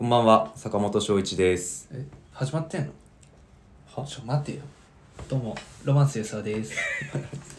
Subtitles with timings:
[0.00, 1.86] こんばんは、坂本翔一です。
[1.92, 2.92] え始まってんの？
[3.94, 4.06] は？
[4.06, 4.62] ちょ待てよ
[5.28, 6.72] どうもロマンス吉沢です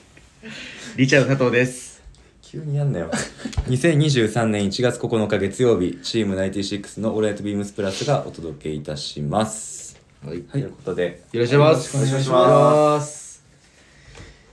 [0.97, 2.01] リチャード佐藤です。
[2.41, 3.12] 急にやんなよ。
[3.69, 9.96] 2023年1月9日月曜日、チーム96のオールナイトビームスプラスがお届けいたします。
[10.26, 10.42] はい。
[10.42, 11.96] ということで、よろしくお願いします。
[11.96, 13.44] よろしくお願いします。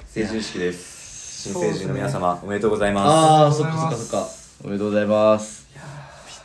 [0.09, 1.43] 成人式です。
[1.45, 4.29] 新成人の皆様、おめでとうございまああ、おめでとそっかそっかそっか。
[4.65, 5.67] おめでとうございます。
[5.73, 5.81] ピ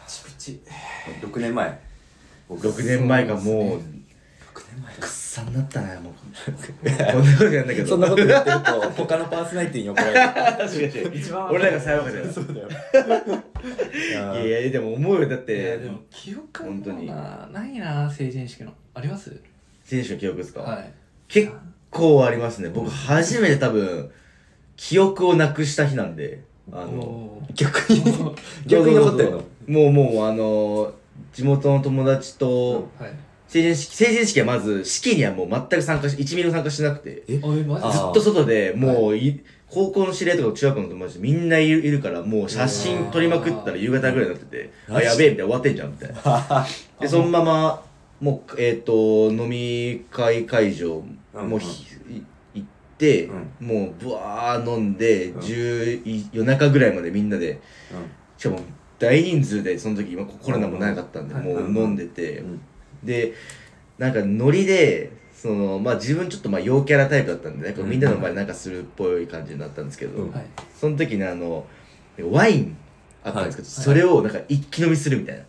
[0.08, 0.93] チピチす。
[1.22, 1.80] 6年前。
[2.50, 3.44] 6年前がもう、
[3.78, 3.82] 6
[4.76, 6.14] 年前くっさんなったね、もう。
[7.14, 7.88] こんなことやんだけど。
[7.88, 10.30] そんなこと言ってると、他のパーソナリティに怒られる。
[10.94, 11.20] 確かに。
[11.20, 12.34] 一番俺らが最後かじゃない。
[12.34, 12.70] そうだよ。
[14.46, 15.28] いやいや、でも思うよ。
[15.30, 19.36] だっいやてで、も記憶本当にもなないな成人式のあります？
[19.84, 20.62] 選手の記憶ですか？
[20.62, 20.92] はい
[21.28, 21.52] 結
[21.90, 22.70] 構ありますね。
[22.70, 24.12] 僕、初めて多分、
[24.76, 28.04] 記憶をなくした日なんで、あの、逆に、
[28.68, 29.44] 逆に残ってるの？
[29.68, 30.94] もうもう、あの、
[31.34, 33.14] 地元の友達と、はい。
[33.48, 46.68] 成人式、成人式はまず、式にはもう全く参加し、1ミリも参加しなくて、ずっと外でもうい、高校の知り合いとか中学校の友達みんないるいるから、もう写真撮りまくったら夕方ぐらいになってて、うんあ、やべえみたいな終わってんじゃんみたいな。
[47.00, 47.84] で、そのまま、
[48.20, 51.04] もう、えっ、と、飲み会会場、
[51.36, 51.50] うん。
[51.50, 52.24] もうひ、い
[52.56, 52.68] 行っ
[52.98, 55.40] て、もう、ぶわー飲んで、うん。
[55.40, 57.60] 10い夜中ぐらいまでみんなで、
[58.38, 58.60] しかも
[59.04, 61.38] 大人数で、その時、今コロナもなかったんで、う
[61.68, 62.62] んもう飲んでて、うん。
[63.04, 63.34] で
[63.98, 67.76] なんかノリでそのまあ自分ちょっとまあ陽キャラタイプだったんでなん。
[67.76, 70.32] かみんなの前でなんかするっぽい感じになったんですけど、
[70.80, 71.66] その時にあの
[72.32, 72.78] ワイン
[73.24, 73.84] あったんですけど、はい。
[73.84, 75.44] それをなんか一気飲みするみたいな、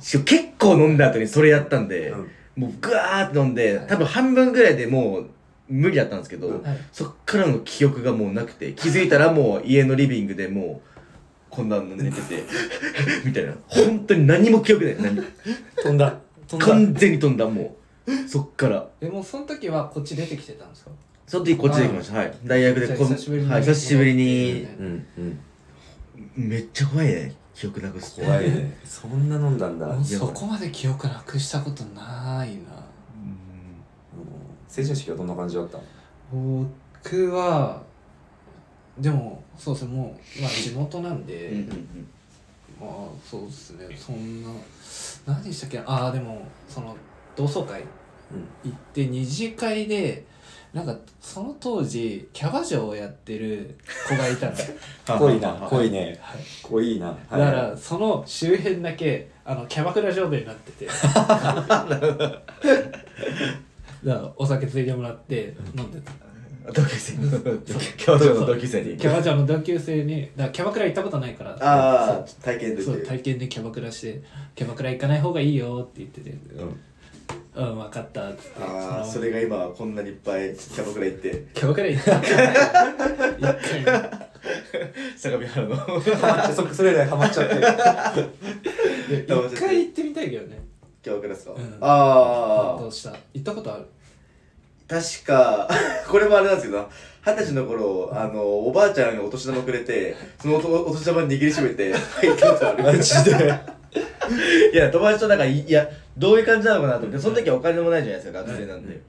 [0.00, 0.24] 結
[0.58, 2.12] 構飲んだ後にそれやったんで、
[2.56, 3.86] もうグワーって飲んではい。
[3.86, 5.26] 多分半分ぐらいでもう
[5.68, 10.93] 無理だったんですけど、そっからの記憶がもうなくて気づいたらもう家のリビングでもう
[11.54, 12.42] こんなの寝てて。
[13.24, 13.52] みたいな。
[13.66, 14.96] 本当に何も記憶ない。
[15.00, 15.16] 何
[15.82, 16.18] 飛んだ。
[16.48, 16.66] 飛んだ。
[16.66, 18.28] 完全に飛んだもう。
[18.28, 18.88] そっから。
[19.00, 20.90] でもその時はこっち出てきてたんですか？
[21.26, 22.18] その時こっちで来ました。
[22.18, 22.34] はい。
[22.44, 24.62] 大学でじゃあこん久しぶりにはい、久しぶりに。
[24.78, 25.38] うんうん。
[26.36, 27.34] めっちゃ怖いね。
[27.54, 28.26] 記憶なくすって。
[28.26, 28.76] 怖いね。
[28.84, 29.86] そんな飲んだんだ。
[29.86, 32.84] もうそこまで記憶なくしたことないな。
[34.68, 35.78] 成人式はどんな感じだった？
[36.32, 37.83] 僕は
[38.98, 42.08] でもそうですねもう、まあ、地元なんで、うんうん
[42.80, 42.90] まあ
[43.24, 44.50] そうですねそんな
[45.26, 46.96] 何でしたっけああでもその
[47.36, 47.84] 同窓会
[48.64, 50.24] 行って二次会で
[50.72, 53.78] なんかその当時キャバ嬢をやってる
[54.08, 56.18] 子がいたんですよ濃いな、はい濃いね。
[56.20, 56.40] はい。
[56.64, 57.16] 濃いな。
[57.30, 60.86] だからその周辺だけあのキャバクラ状態になってて。
[64.04, 66.10] だからお酒ついてもらって飲んでた
[66.72, 67.12] 同級生
[67.96, 68.96] 京都の同級生に。
[68.96, 71.50] キャバ嬢の同級生にだキャバクラ行ったことないから。
[71.60, 74.22] ああ体験でそう体験でキャバクラして
[74.54, 76.30] キャバクラ行かない方がいいよって言ってて。
[76.30, 76.80] うん。
[77.56, 78.40] うん分かったって。
[78.60, 81.46] ああのそれが今こんなにいっぱいキャバクラ行って。
[81.52, 84.28] キャバクラ行った一回。
[85.16, 85.76] 相模原の。
[85.76, 87.54] ハマそ、それ以来ハマっちゃって。
[89.16, 90.62] で一回行ってみたいけどね。
[91.02, 91.76] キャバクラですか、うん。
[91.80, 93.10] ああどうした？
[93.34, 93.84] 行ったことある？
[94.88, 95.68] 確か
[96.08, 96.88] これもあれなんですけど
[97.26, 103.74] 二十歳の頃あのおばあちゃんがお年玉くれてそのおお年玉握りしめて入ったことあるマジで。
[104.72, 109.00] いや友達となんかいいやどういう感じなのかなと思ってその時はお金もないじゃないですか学生なんで、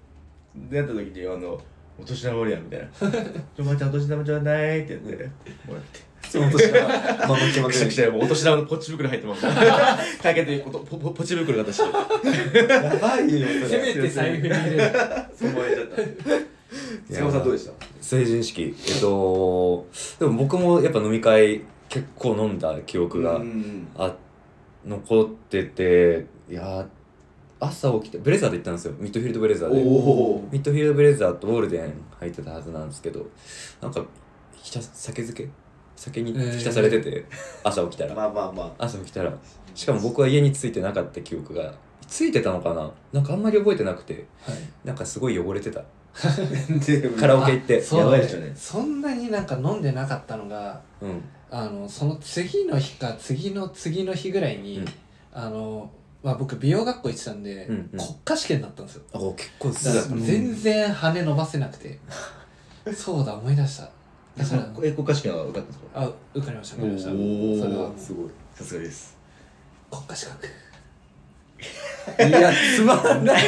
[0.56, 1.60] でなった時にあの
[2.00, 2.88] お年玉おるやんみたいな
[3.60, 5.30] 「おばあちゃんお年玉ちょうだい」って言って
[5.66, 6.00] もらって
[6.30, 9.42] その年から、守ってまくしゃくしゃもうお年玉のポチ袋入ってます。
[9.42, 11.88] かけてポポポチ袋が私や
[13.00, 13.96] ばいよ、そせれ。
[13.96, 14.92] めて財布に入れる。
[15.36, 17.14] そう思えちゃった。
[17.14, 17.74] 塚本さんどうでした？
[18.02, 18.76] 成人式。
[18.88, 19.88] えっと、
[20.20, 23.88] でも僕もやっぱ飲み会結構飲んだ記憶がうん。
[23.96, 24.16] あ、
[24.86, 26.86] 残ってて、いやー
[27.58, 28.94] 朝起きて、ブレザーで行ったんですよ。
[29.00, 29.82] ミッドフィールドブレザーで。
[29.82, 33.26] おミッドフィールドブレザーとゴールデン入ってたはずなんですけど、
[33.82, 34.04] なんか、
[34.62, 35.50] ひた酒漬け
[35.96, 37.26] 酒に浸されてて、
[37.64, 38.14] 朝起きたら。
[38.14, 38.86] まあまあまあ。
[38.86, 39.34] 朝起きたら。
[39.74, 41.74] しかも僕は家に着いてなかった記憶が
[42.08, 42.92] ついてたのかな？
[43.14, 44.26] なんかあんまり覚えてなくて。
[44.42, 44.58] はい。
[44.84, 45.82] なんかすごい汚れてた。
[46.86, 47.10] で？
[47.12, 47.80] カラオケ行って。
[47.80, 48.52] あそうやばいですよね。
[48.56, 51.22] そんなになんか飲んでなかったのがうん。
[51.50, 54.86] あのその次の日か次の次の日ぐらいに、うん。
[55.34, 55.90] あの、
[56.24, 58.00] まあ、僕美容学校行ってたんで、うんうん。
[58.00, 59.04] 国家試験だったんですよ。
[59.14, 62.00] あ結構全然羽伸ばせなくて。
[62.94, 63.90] そうだ思い出した
[64.38, 65.86] だからえ国家試験は受かったんですか？
[65.94, 67.10] あ受かりました受かりました。
[67.10, 67.16] そ
[67.70, 67.92] れは。
[67.98, 68.30] すごい。
[68.54, 69.18] さすがです。
[69.90, 70.48] 国家資格。
[72.28, 73.44] いやつまんない。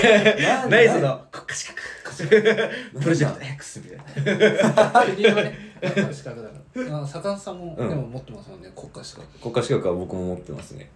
[0.69, 1.81] 何その国家資格。
[2.99, 5.05] プロジェクト X みたいな。
[5.05, 5.55] 国のね。
[5.93, 6.97] 国家資格だから。
[7.03, 7.89] あ坂田さんも、うん。
[7.89, 9.27] でも持ってますよね国家資格。
[9.39, 10.89] 国家資格は僕も持ってますね。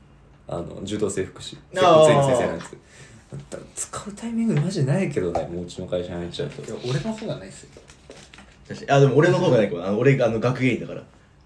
[0.47, 1.57] あの柔道整復師。
[1.73, 2.61] 整復先生のやつ
[3.31, 6.61] だから使うタイミングマジないけどねもううちの会社に入っちゃうと。
[6.63, 7.69] いや俺の方がないっすよ
[8.73, 11.03] 確かにあでも俺の方がないかもあの俺があの学芸員だから。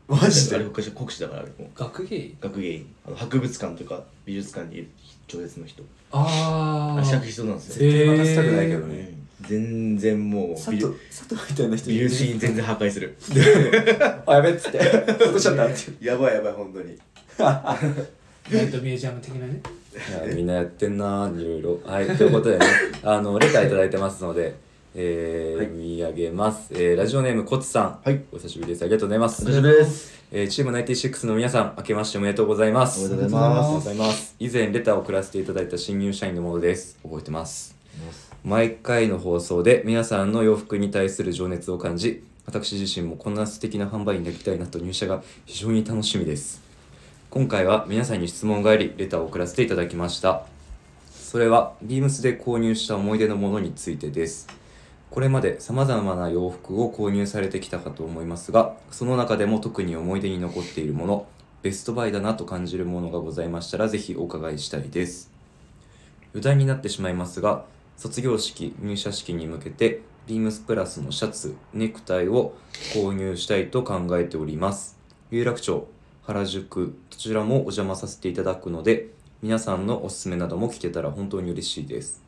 [0.07, 0.55] マジで？
[0.55, 1.79] あれ国士国士だからあれもう。
[1.79, 2.37] 学芸員？
[2.39, 2.95] 学芸員。
[3.07, 4.87] あの博物館とか美術館にいる
[5.27, 5.83] 超絶の人。
[6.11, 8.17] あああ資格必要なんですよ、えー。
[8.17, 8.95] 渡したくないけどね。
[9.09, 13.15] うん全然もう美佐藤佐藤みたいな人美術品全然破壊する。
[14.25, 14.79] あやべっつって。
[14.79, 16.97] 落としちゃったってやばいやばい本当に。
[17.37, 19.61] ナイトミュージアム的なね。
[19.93, 22.65] いやみんなやってんなーいろいろはいということでね。
[23.03, 24.55] あのレターいただいてますので
[24.97, 25.65] えーはい。
[25.65, 27.99] 読み上げます、えーラジオネームコツさん。
[28.01, 28.23] はい。
[28.31, 28.81] お久しぶりです。
[28.83, 29.43] ありがとうございます。
[29.43, 30.23] お久しぶりです。
[30.31, 33.05] えーチーム96の皆さん明けましておめでとうございます。
[33.05, 34.35] おめでとうございありがとうますございます。
[34.39, 36.97] 以前レターを送らせていただいた新入社員のものです。
[37.03, 37.75] 覚えてます。
[38.45, 46.61] 毎回の放送で皆さんの洋服に対する情熱を感じ私自身もこんな素敵な販売員になりたいなと入社が非常に楽しみです。
[47.29, 50.45] 今回は皆さんに質問がありレターを送らせていただきました。
[51.11, 54.47] それはビームスで購入した思い出のものについてです
[55.15, 61.25] これまで様々な洋服を購入されてきたかと思いますがその中でも特に思い出に残っているもの
[61.61, 65.31] ベストバイだなと感じるものがございましたらぜひお伺いしたいです。
[66.33, 67.63] 余談になってしまいますが
[67.95, 72.53] 卒業式入社式に向けてビームスプラスのシャツネクタイを
[72.93, 74.99] 購入したいと考えております。
[75.31, 75.87] 有楽町
[76.23, 82.21] 原宿どちらもお邪魔させていただくので皆さんのおすすめなども聞けたら本当に嬉しいです。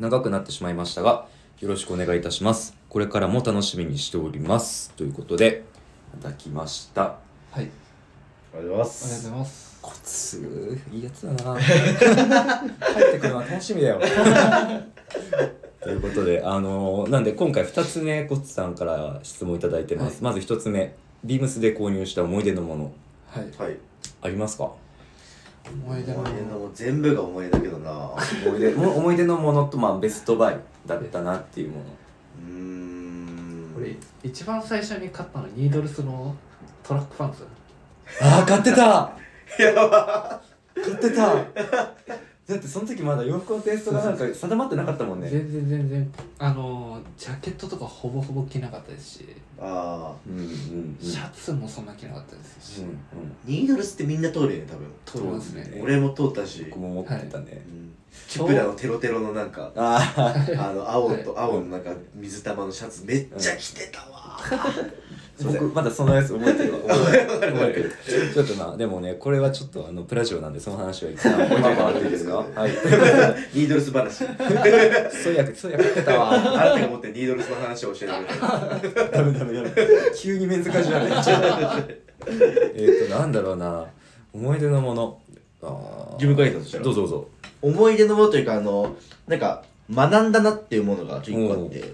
[0.00, 1.28] 長くなってしまいましたが
[1.60, 2.76] よろしくお願いいたします。
[2.88, 4.90] これからも楽しみにしております。
[4.90, 5.64] ということで
[6.16, 7.02] いただきました。
[7.02, 7.16] は
[7.56, 7.56] い。
[7.56, 7.68] あり
[8.58, 9.78] ありがとうございまがとうごすざいます。
[9.82, 11.58] コツいいやつだな。
[11.58, 11.64] 帰
[13.08, 14.00] ってくるのは楽しみだよ。
[15.82, 20.94] ということであのなんで今回2つ目コツさんから質問いただいてます、まず1つ目
[21.24, 22.92] ビームスで購入した思い出のもの。
[23.30, 23.50] はい。
[23.58, 23.76] はい。
[24.22, 24.70] ありますか？
[25.72, 26.18] 思い出の。
[26.20, 27.90] 思い出のもう全部が思い出だけどな。
[28.46, 30.56] 思い出も思い出のものと、まあ、ベストバイ
[30.86, 31.84] だったなっていうもの。
[32.42, 33.72] うーん。
[33.74, 36.34] これ一番最初に買ったのニードルスの
[36.82, 37.44] トラックパンツ
[38.20, 39.12] ああ買ってた。
[39.62, 40.40] やば。
[40.74, 41.34] 買ってた
[42.48, 45.28] だってその時まだ洋服のテイストがなんか定まってなかったもんね。
[45.28, 46.14] 全然全然。
[46.38, 49.36] あのジャケットとかほぼほぼ着なかったですし。
[49.60, 50.98] あうんうんうん。
[50.98, 52.94] シャツもそんな着なかったですし、うんうん。
[52.94, 54.86] ーニードルスってみんな通るよね多分。
[55.04, 55.78] 通りますね。
[55.82, 56.64] 俺も通ったし。
[56.70, 57.94] 僕も持ってたね、うん。
[58.26, 60.34] チプラのテロテロのなんかああ
[60.70, 64.38] あの青と青のなんか水玉のシャツめっちゃ着てたわ
[65.44, 66.78] 僕まだそのやつ覚えてるわ。
[66.88, 67.92] 覚えてる。
[68.34, 71.90] ちょっとなでもねこれはちょっとあのプラジオなんでその話は一旦置いといてもら。
[71.90, 72.36] っていいですか？
[72.36, 72.70] はい。
[73.54, 74.16] ニードルス話。
[74.18, 76.30] そうやそうやってたわ。
[76.32, 79.70] あなたが持ってるニードルスの話を教えてくれダメダメダメ。
[80.16, 81.84] 急にメンズカジュアルになっちゃう
[82.74, 83.86] えっとなんだろうな。
[84.32, 85.18] 思い出のもの。
[86.14, 86.84] 自分から言ったとしたら？
[86.84, 87.28] どうぞどうぞ。
[87.62, 88.94] 思い出のものというかあの
[89.26, 91.84] なんか学んだなっていうものがちょっと一個あって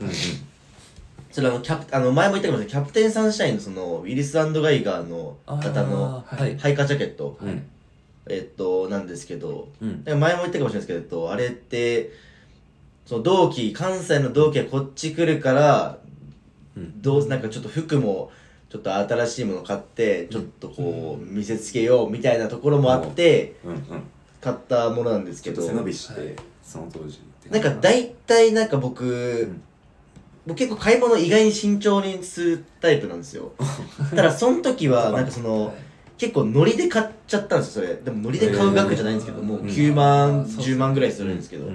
[1.35, 2.71] それあのキャプあの前も言ったかもしれない。
[2.71, 7.37] キャプテンサンシャインのそのウィリスガイガーのあ方のーはいハイカージャケット。
[7.43, 7.67] うん。
[8.29, 9.67] えっとなんですけど。
[9.83, 10.05] うん。
[10.07, 12.13] 前も言ったかもしれないですけどえっとあれって
[13.05, 15.99] その同期関西の同期がこっち来るから
[16.77, 17.03] うん。
[17.03, 18.31] どうなんかちょっと服も
[18.71, 23.73] ちょっと新しいもの買ってちょっとこう見せつけようみたいなところもあってうん。
[23.73, 23.81] うん。
[24.41, 25.57] 買ったものなんですけど。
[25.57, 27.19] ちょっと背伸びして、はいその当時
[27.51, 27.59] な。
[27.59, 29.61] んか大体なんか僕、ん
[30.47, 33.53] 僕結構買い物意外に慎重にするタイプなんですよ。
[34.15, 35.75] ただその時はなんかその、はい
[36.17, 37.97] 結構ノリで買っちゃったんですよそれ。
[37.97, 39.67] でもノリで買う額じゃないんですけど、えーもううん。
[39.67, 40.75] 9万、あーそうそう。
[40.75, 41.67] 10万ぐらいするんですけど、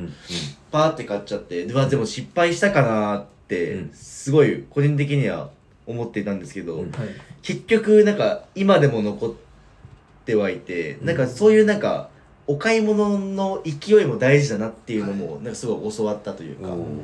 [0.71, 3.91] パーって買っちゃってではでも失敗したかなって、うん。
[3.93, 5.49] すごい個人的には
[5.85, 6.85] 思っていたんですけど、
[7.41, 9.33] 結局なんか今でも残っ
[10.25, 11.07] てはいて、うん。
[11.07, 12.09] なんかそういうなんか
[12.47, 17.01] お買い物の勢いも大事だなっていうのもなんかすごい教わったというか、うん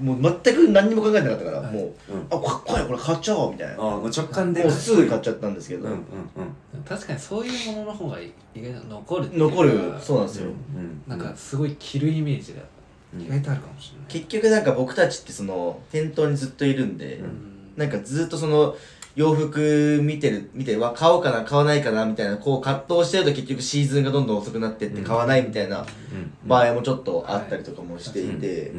[0.00, 1.72] もう全く何にも考えてなかったから、はい。
[1.74, 2.26] もううん。
[2.30, 3.74] あかっこいいこれ買っちゃおうみたいな。
[3.74, 6.82] ああもう直感でもうすぐ買っちゃったんですけど、うんうんうん。
[6.84, 9.56] 確かにそういうものの方が意外と残るっていうか。
[9.56, 12.62] 残るそうなんですよ、うんなんかすごい着るイメージが
[13.14, 13.22] うん。
[13.22, 17.74] 意外とあるかもしれない、結局なんか僕たちってその店頭にずっといるんで、うん。
[17.76, 18.76] なんかずっとその
[19.18, 25.04] 洋服見てる見てわ買おうかな買わないかなみたいなこう葛藤してると結局シーズンがどんどん遅くなってってうん。
[25.04, 25.86] 買わないみたいなうん。
[26.48, 28.70] 場合もちょっとあったりとかもしていて、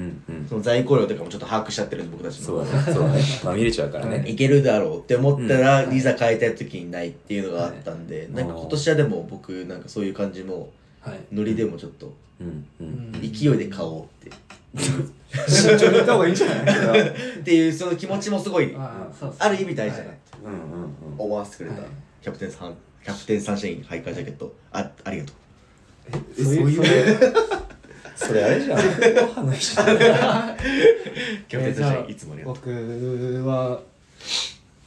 [0.48, 2.94] その在庫量とかもちょっと把握しちゃってるんで僕たちのそうだね。
[2.94, 3.22] そうだね。
[3.44, 4.24] まあ見れちゃうからね。
[4.28, 5.94] いけるだろうって思ったら、うん。
[5.94, 10.70] いざ買いたい時にないっていうのがあったんで、なんか今年はでも僕なんかそういう感じも
[11.02, 11.20] はい。
[11.34, 12.14] ノリでもちょっと
[13.22, 14.32] 勢いで買おうって、
[15.48, 17.02] 慎重に言った方がいいんじゃない？
[17.40, 20.20] っていうその気持ちもすごいある意味大事だなはい
[21.18, 21.90] 思わせてくれた、はい。
[22.22, 24.54] キャプテンさんキャプテンサンシャインハイカージャケット。
[24.72, 25.36] あありがとう。
[26.40, 26.84] えそういう？
[28.16, 28.80] それあれじゃん。
[28.84, 29.88] ご飯の日じゃん
[31.48, 32.56] キャプテンサンシャインいつもありがとう。
[32.56, 33.80] 僕は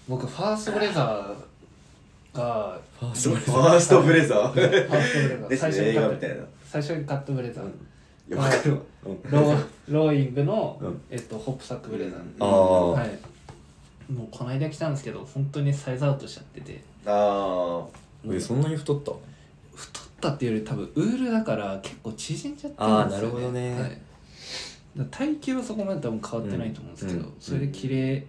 [0.08, 4.52] 僕ファーストブレザーがファーストブレファーストブレザー。
[4.52, 5.48] ファーストブレザー。
[5.48, 5.70] ですね。
[5.70, 7.68] 最初に買った映画みたいな最初に買ったブレザー、い
[8.30, 8.78] やわかるわ。
[9.06, 11.00] うんローローイングの、うん。
[11.10, 13.18] えっと、ホップサックブレザー、ああ、はい
[14.12, 16.82] もうこの間来たんですけど本当にサイズアウトしちゃってて。
[17.06, 17.86] あ
[18.30, 19.12] えそんなに太った？
[19.74, 23.80] 太ったっていうより多分ウールだから結構縮んじゃってるんですよ、ね、あーなるほどね。
[23.80, 27.32] はい、体型はそこまで多分変わってないと思うんですけど、うんうん。
[27.40, 28.26] それで綺麗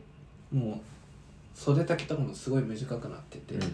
[0.51, 0.79] もう
[1.53, 3.69] 袖丈とかもすごい短くなってて、うんうん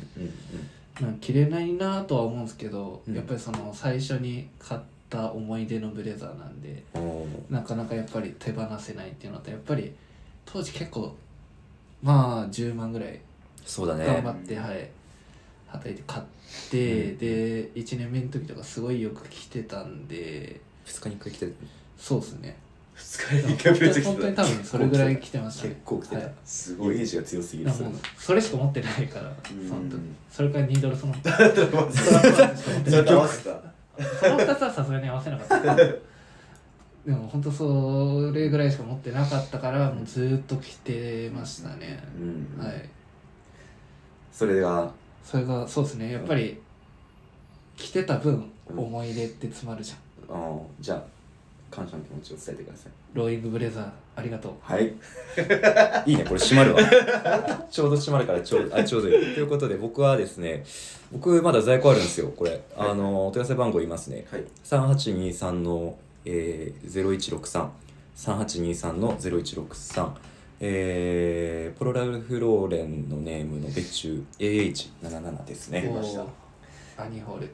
[1.06, 1.14] なん。
[1.14, 3.16] か着れないなとは思うんですけど、うん。
[3.16, 6.84] やっぱりその最初に買った思い出のブレザーなんで
[7.50, 9.94] なかなかやっぱり手放せないっていうのとやっぱり
[10.46, 11.16] 当時結構
[12.02, 13.20] まあ10万ぐらい
[13.66, 14.06] そうだね。
[14.06, 14.90] 頑張って、はい。
[15.68, 16.24] 働いて買っ
[16.72, 17.18] て、うん。
[17.18, 20.60] で1年目の時とかすごいよく着てたんで。
[20.86, 21.56] 2日に1回来てる。
[21.98, 22.58] そうですね。
[22.96, 25.70] 2日に1回ブレザー本当に着てた多分それぐらい着てましたね。
[25.70, 26.34] 結構来てた、はい。
[26.44, 27.70] すごいイメージが強すぎる。
[27.70, 29.70] いやもうそれしか持ってないからうん。
[29.70, 30.00] その時。
[30.32, 31.92] それから2ドルそのその
[32.90, 33.52] それと合わせた。
[34.00, 35.76] 2つはさすがに合わせなかった
[37.06, 42.04] でも本当それぐらいしか持ってなかったからもうずーっと着てましたね。
[42.20, 42.24] う
[42.62, 42.90] んはい。
[44.32, 44.92] それが？
[45.24, 46.12] それがそうですね。
[46.14, 46.60] やっぱり
[47.78, 50.36] 着てた分うん思い出って詰まるじゃん。
[50.36, 51.04] あーじゃあ
[51.76, 52.92] 感謝の気持ちを伝えてください。
[53.14, 54.54] ローイングブレザーありがとう。
[54.62, 54.88] はい。
[56.06, 56.82] いいね、これ閉まるわ。
[57.72, 59.34] ちょうど閉まるからちょうあちょうどいい。
[59.36, 60.64] ということで、僕はですね、
[61.12, 62.62] 僕まだ在庫あるんですよ、これ。
[62.78, 64.26] あの、お問い合わせ番号言いますね。
[64.32, 64.44] はい。
[64.64, 65.96] 3823の、
[66.30, 67.68] えー、0163。
[68.16, 70.12] 3823の0163。
[70.62, 75.90] えー、ポロラルフローレンのネームの別注 AH77 ですね。
[76.98, 77.50] アニホール。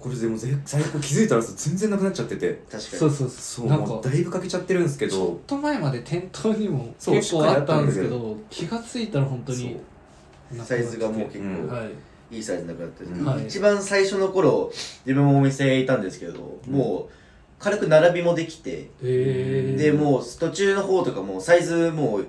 [0.00, 2.62] これでもぜ在庫気づいたら全然なくなっちゃってて。
[2.70, 2.82] 確かに。
[2.82, 9.80] そうそうそ、そううなんかだいぶかけちゃってるんですけちょっど、と前まで店頭にもそう結構あったんですけど気がついたら本当に
[10.64, 11.68] サイズがもう結構、うん。
[11.68, 11.84] は
[12.30, 12.36] い。
[12.36, 13.24] いいサイズなくなってる、うん。
[13.24, 13.44] はい。
[13.46, 14.70] 一番最初の頃
[15.06, 16.72] 自分もお店いたんですけど、うん。
[16.74, 17.12] もう
[17.58, 22.26] 軽く並びもできて、えー、でもう途中の方とかもうサイズもう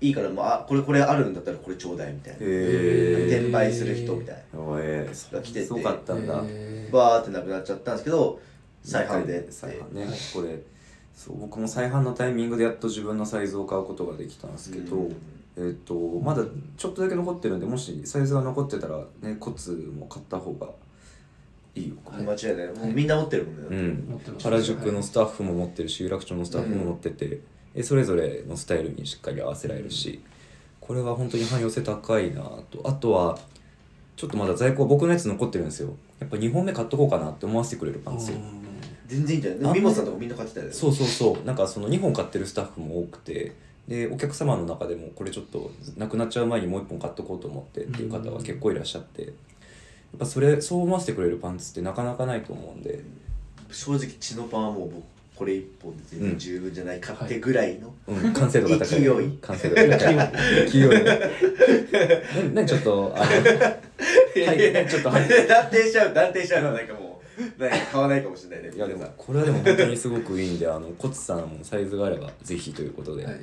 [0.00, 6.34] いいからもうあこれこれあるんだったらこれちょうだいみたいな、えー、転売する人みたいおえー、が来ててすごかったんだ、
[6.90, 8.40] バーってなくなっちゃったんですけど
[8.82, 9.50] 再販で。
[9.50, 10.58] 再販ね、はいこれ。
[11.14, 15.16] そう僕も再販のタイミングでやっと自分のサイズを買うことができたんですけど、うん。
[15.56, 16.42] えっ、とまだ
[16.76, 20.68] ちょっとだけ残ってるんでもしサイズが残ってたらねコツも買った方が
[21.74, 22.66] いいよ間違いない。
[22.68, 24.20] もうみんな持ってるもんね、うん。
[24.42, 27.40] 原宿のスタッフも持ってるし有楽町のスタッフも持ってて、
[27.74, 30.20] えそれぞれのスタイルにしっかり合わせられるし
[30.80, 32.80] これは本当に汎用性高いなと。
[32.84, 33.38] あとは
[34.16, 35.94] ちょっとまだ在庫僕のやつ残ってるんですよ。
[36.18, 38.38] やっぱ2本目買っとこうかなって思わせてくれるパンツよ。
[39.06, 39.60] 全然いいんじゃない？
[39.60, 40.72] であんまもミモさんとかみんな買ってたよね。
[40.72, 41.46] そうそうそう。
[41.46, 43.54] なんかその2本買ってるスタッフも多くて
[43.88, 49.22] でお客様の中でもこれちょっとなくなっちゃう前にもう1本買っとこうと思ってっていう方は結構いらっしゃって。
[49.22, 49.28] や
[50.16, 53.00] っぱそれそう思わせてくれるパンツってなかなかないと思うんで
[53.70, 55.04] 正直血のパンはもう僕
[55.40, 59.00] これ一本で全然十分じゃないかってぐらいの、うん、完成度が高い。
[59.00, 60.70] 勢い完成度が高い。
[60.70, 60.82] 勢い。
[62.52, 63.32] な、な、ちょっと、あの、は
[64.84, 65.26] い、ちょっと、はい。
[65.48, 67.22] 断定しちゃう断定しちゃうのはなんかも
[67.58, 73.34] うなんか買わないかもしれないねいや、でもこれはでも本当にすごくいいんで、あの、コツさんもサイズがあれば、ぜひということで、はい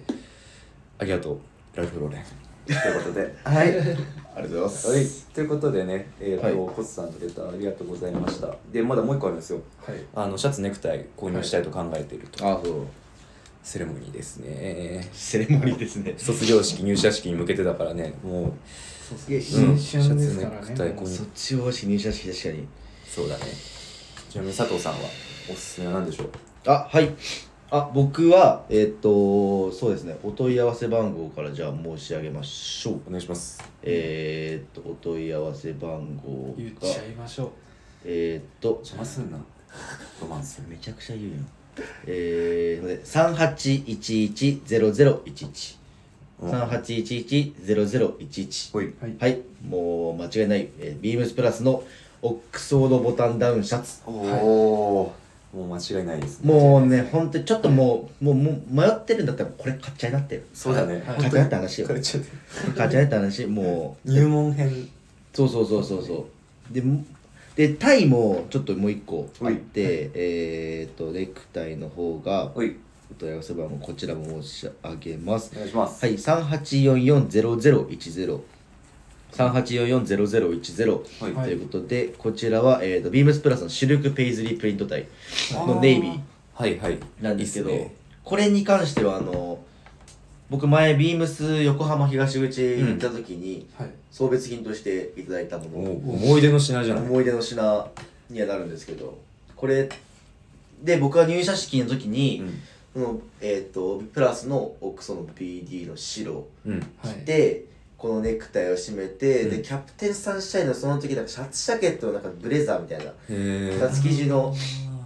[1.00, 1.40] ありがとう、
[1.76, 2.47] ラルフローレン。
[2.68, 3.68] ということで、はい。
[3.70, 6.76] ありがとうございます、はい、ということでね、えーとはい。
[6.76, 8.54] コツさんのレターありがとうございました。
[8.72, 9.62] で、まだもう一個あるんですよ。
[9.86, 9.96] はい。
[10.14, 12.48] あの、シャツ、ネクタイ購入したいと考えていると。
[12.48, 12.74] あそう。
[13.64, 15.10] セレモニーですね。
[15.12, 16.14] セレモニーですね。
[16.18, 18.54] 卒業式、入社式に向けてだからね、もう、
[19.08, 22.68] そうですからシャツネクタイねもうこ卒業式入社式確かに。
[23.08, 23.46] そうだね。
[24.30, 25.00] ちなみに佐藤さんは
[25.50, 26.30] おすすめは何でしょう？
[26.66, 27.16] あはい
[27.70, 30.16] あ僕はえーっとそうですね。
[30.24, 33.02] お問い合わせ番号からじゃあ申し上げましょう。
[33.08, 33.62] お願いします。
[33.84, 36.54] えーっとお問い合わせ番号が。
[36.58, 37.50] 言っちゃいましょう。
[38.06, 39.38] えーっと邪魔すんな。
[40.22, 40.64] ロマンス。
[40.68, 41.46] めちゃくちゃ言うやん。
[42.06, 45.78] えー、38110011
[46.40, 48.94] うん38110011ほい。
[49.02, 49.16] はい。
[49.20, 49.42] はい。
[49.68, 51.84] もう間違いない、えー、ビームスプラスの
[52.22, 54.02] オックスフォードボタンダウンシャツ。
[54.08, 55.12] おおー、
[55.54, 56.54] もう間違いないですね。
[56.54, 60.96] もうね本当にちょっともうもうもう迷ってるんだったらこれ買っちゃいなってそうだね。
[60.96, 62.30] はい買っちゃいなって話よ買っちゃって
[62.76, 64.90] 買っちゃいなって話もう入門編。
[65.34, 66.28] そうそうそうそうそ
[66.72, 67.04] うでも
[67.56, 72.52] でタイもちょっともう一個あって、えっ、とネクタイの方が。
[73.10, 76.06] お問い合わせ番号こちらも申し上げますお願いします。
[76.06, 78.42] はい、38440010
[79.38, 81.46] 38440010はい。
[81.46, 85.08] ということで、こちらは、えー、とビームスプラスのシルクペイズリープリント体
[85.54, 86.20] のネイビー。
[86.54, 86.98] はいはい。
[87.22, 87.96] なんですけどいいっすね。
[88.24, 89.60] これに関してはあの
[90.50, 93.92] 僕前ビームス横浜東口行った時に、はい。
[94.12, 97.04] 送別品としていただいたもの、お思い出の品じゃない。
[97.04, 97.92] 思い出の品
[98.30, 99.18] にはなるんですけど
[99.56, 99.90] これ
[100.84, 102.44] で僕は入社式の時に、
[102.94, 106.74] そのえっ、とプラスのオクソの PD の白うん。
[106.74, 107.66] うんはいで
[107.98, 109.50] このネクタイを締めて、うん。
[109.50, 113.06] でキャプテンサンシャインのその時なんかシャツジャケットのなんかブレザーみたいな。
[113.06, 114.56] へえ二つ生地の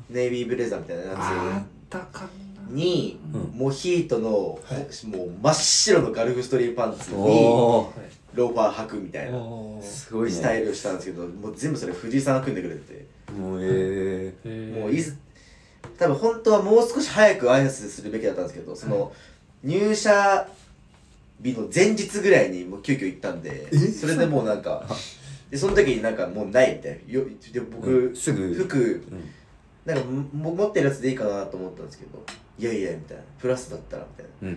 [0.10, 2.28] ネイビーブレザーみたいなやあったか
[2.68, 9.40] つに、うんモヒートの、はいもう真っ白のガルフストリームパンツにローファー履くみたいな。
[9.82, 13.06] すごいねスタイルをしたんですけどもう全部それ藤井さんが組んでくれてて。
[13.32, 14.80] もうえへー。
[14.80, 15.18] もういず
[15.98, 19.12] 多分本当はもう少し早く挨拶するべきだったんですけどその、
[19.64, 20.48] 入社
[21.44, 24.86] 日の前日ぐらいにもう急遽行ったんでそれでもうなんか
[25.50, 27.14] でその時になんかもうないみたいな。
[27.14, 28.16] よで僕、うん。
[28.16, 28.54] すぐ。
[28.54, 28.78] 服
[29.12, 29.30] うん。
[29.86, 32.24] なんかも持ってるやつでいいかなと思ったんですけど
[32.58, 33.24] いやいやみたいな。
[33.38, 34.52] プラスだったらみたい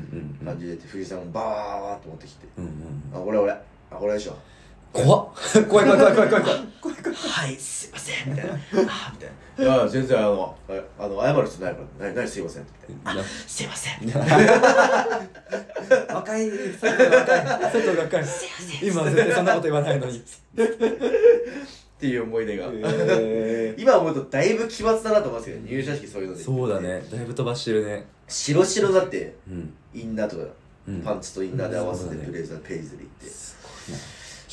[0.45, 2.47] な感じで藤井さんもバーッと持ってきて。
[2.59, 2.73] うんうん
[3.13, 3.61] 「あ俺俺あ
[3.91, 4.37] これでしょ」
[4.95, 5.29] 怖っ。
[5.69, 6.45] 怖い怖い怖い怖い怖い。
[6.81, 8.53] 怖いはい、すいません、みたいな。
[8.53, 8.59] あー
[9.13, 9.65] みたいな。
[9.65, 10.73] いや、全然、あの、あ
[11.05, 12.69] あの、謝る必要ないから、な、なにすいません、み
[13.05, 13.21] たいな。
[13.21, 13.95] あ、すいません。
[16.15, 17.45] 若い佐藤が若い。
[17.45, 18.25] 佐藤が若い
[18.83, 20.19] 今は絶対そんなこと言わないのに。
[20.19, 20.23] っ
[21.99, 22.71] ていう思い出が。
[22.73, 26.45] へ 今思うとだいぶ奇抜だなと思いますけど、入社式そういうのーで。
[26.45, 27.03] そうだね。
[27.11, 28.07] だいぶ飛ばしてるね。
[28.29, 29.75] 白白だって、うん。
[29.93, 30.45] インナーとか、
[30.89, 31.01] うん。
[31.03, 33.27] パンツとインナーで合わせてブレザー、ペイズリーって。
[33.27, 33.57] す
[33.89, 34.01] ごいな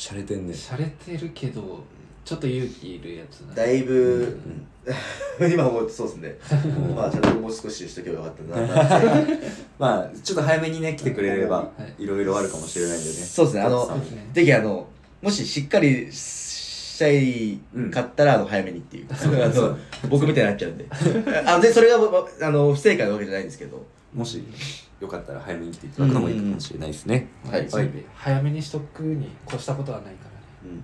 [0.02, 1.84] しゃれてんね洒落てるけど
[2.24, 4.66] ちょっと勇気いるやつだだいぶ、うん
[5.48, 6.36] 今思うとそうですね。
[6.64, 9.38] う んまあ、ちゃんともう少ししとけばよかったななって。
[9.78, 13.96] まあちょっと早めにね来てくれればはいいろいろあるかもしれないんでねそうですね、あの
[14.32, 14.88] ぜひあの、
[15.20, 17.60] もししっかりしたい
[17.92, 19.06] かったら、あの、早めにっていう。
[19.08, 19.78] あの
[20.10, 20.86] 僕みたいになっちゃうんで。
[21.46, 23.86] あで、それが、わあの、不正解なわけじゃないんですけど。
[24.12, 24.42] もし？
[25.02, 27.28] よかったら早めに来ていただくのもいいかもしれないですね。
[27.50, 27.68] はい。
[27.68, 27.90] はい。
[28.14, 30.26] 早めにしとくに越したことはないか
[30.62, 30.80] らね。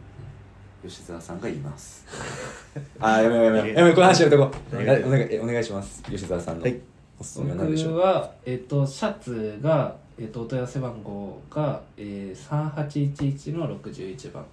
[0.83, 0.88] うん。
[0.90, 2.04] 吉沢さんが言います。
[2.98, 4.76] あーやめやめ やめこの話やめとこう。
[4.76, 6.02] お願いお願いお願いします。
[6.02, 6.81] 吉沢さんのはい。
[7.20, 7.92] おすすめは何でしょう。
[7.92, 14.44] 僕は、えっとシャツが、えっとお問い合わせ番号が、えー、3811の61番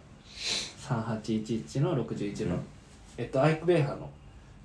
[0.88, 2.64] 3811の61番、うん。
[3.18, 4.08] えっとアイクベーハーの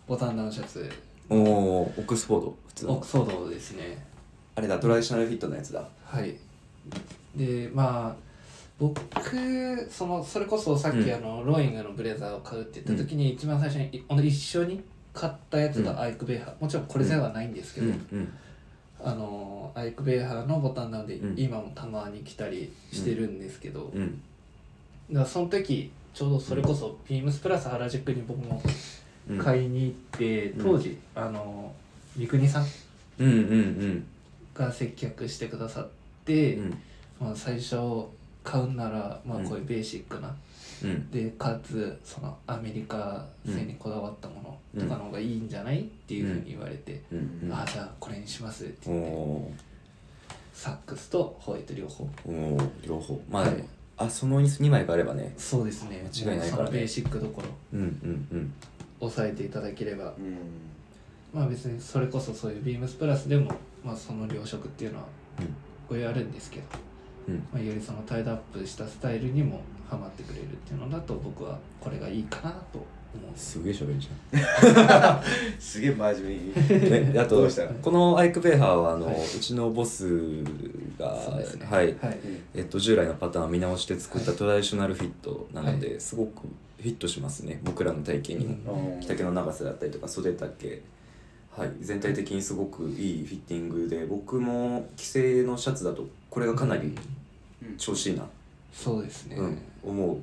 [0.06, 0.90] ボタンダウンシャツ。
[1.30, 2.92] おおーオックスフォード普通の。
[2.92, 4.09] オックスフォードですね
[4.54, 5.86] あれだトラディショナルフィットのやつだ。
[6.04, 6.36] はい。
[7.36, 8.30] でまあ
[8.78, 9.00] 僕
[9.90, 11.14] そのそれこそさっき、うん。
[11.14, 14.82] あのローイングのブレザーを買うって言った時に、一番最初にいあの一緒に
[15.12, 15.84] 買ったやつうん。
[15.84, 16.50] がアイクベーハ。
[16.50, 18.32] ーもちろんこれではないんですけど、うん。
[19.02, 21.34] あのアイクベーハーのボタンなんで、うん。
[21.38, 24.20] 今もたまに着たりしてるんですけど、だかうん。
[25.12, 28.62] らその時ちょうどそれこそビームスプラス原宿に僕も
[29.28, 30.64] うん買いに行って、うん。
[30.64, 31.72] 当時あの
[32.16, 32.66] 三國さん？
[33.18, 34.06] うんうんうん
[34.60, 35.88] が接客してくださっ
[36.24, 36.78] て、うん。
[37.20, 37.76] まあ、最初
[38.42, 39.48] 買うなら、まあ、うん。
[39.48, 40.34] こういうベーシックな、
[40.84, 41.10] うん。
[41.10, 47.40] でかつそのアメリカ製にこだわったものとかの方がいいんじゃないっていうふうに言われて、うん。
[47.44, 47.52] うん。
[47.52, 49.50] ああじゃあこれにしますってお言ってお
[50.52, 52.08] サックスとホワイト両方。
[52.26, 53.20] ーおー両方。
[53.30, 53.64] まあはい。
[53.96, 55.34] あその2枚があればね。
[55.36, 56.02] そうですね。
[56.24, 56.62] 間違いないからね。
[56.62, 57.48] もうそのベーシックどころ。
[57.74, 58.52] うんうんうん。
[59.00, 60.14] 押さえていただければ。
[60.18, 60.38] うん。
[61.34, 63.52] まあ別にそれこそそういうビームスプラスでも、
[63.84, 65.04] まあ、その両色っていうのは
[65.88, 66.64] ごあるんですけど、
[67.28, 67.46] うん。
[67.52, 72.78] まあ、よりそのタイドアップしたスタイルにもハマってくれるっていうのだと僕はこれがいいかなと
[73.12, 73.52] 思うす。
[73.52, 74.08] すげえ喋るじ
[75.58, 76.52] すげえ真面目に。
[76.56, 77.48] ゃ んねあと
[77.82, 79.16] このアイクベーハーはあの、はい。
[79.16, 80.42] うちのボス
[80.98, 81.12] が
[81.58, 81.66] ね。
[81.66, 81.86] はい。
[82.00, 82.18] はい。
[82.54, 86.42] えっと、従来のパターンを見直して作ったトラディショナルフィットなので、すごく
[86.78, 87.60] フィットしますね。
[87.64, 89.00] 僕らの体型にも、うん。
[89.00, 90.46] 着丈の長さだったりとか袖丈
[91.60, 96.96] はい全体的にすごくいいフィッティングで僕も既製のシャツだとこれがかなり
[97.76, 98.26] 調子いいな、
[98.72, 100.16] そうですね、うん思う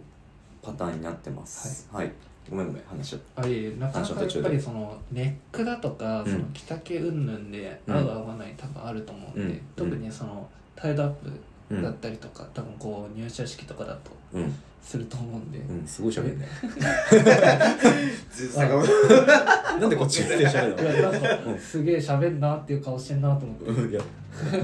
[0.63, 1.87] パターンになってます。
[1.91, 2.11] はい、
[2.49, 6.31] ごめんごめん話しちゃっあいえなかなかやっぱりそのネックだとか、うん。
[6.31, 9.61] その着丈云々でうん合う合わない多分あると思うんで、うん。
[9.75, 14.55] 特にそのタイドアップうんだったりとか、多分こう入社式とかだとたうん。
[14.81, 15.85] すると思うんで、うん。
[15.85, 16.47] すごい喋るね。
[18.31, 18.87] ずっと坂本。
[19.81, 24.01] なんでこっち来て喋るいやなんかすげえ喋んなっていう顔してんなと思って、のいや。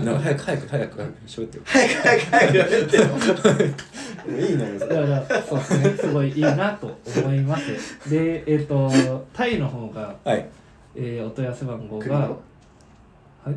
[0.06, 1.64] なんか早く早く早く早く喋ってよ。
[1.66, 3.04] 早く早く早くやめてよ。
[4.40, 4.80] いいのよ。
[4.80, 5.98] それだからそうですね。
[5.98, 8.10] すごいいいなと思います。
[8.10, 8.90] でえっ、と
[9.34, 10.48] タイの方が、はい。
[10.96, 12.32] えーお問い合わせ番号が
[13.44, 13.56] はい。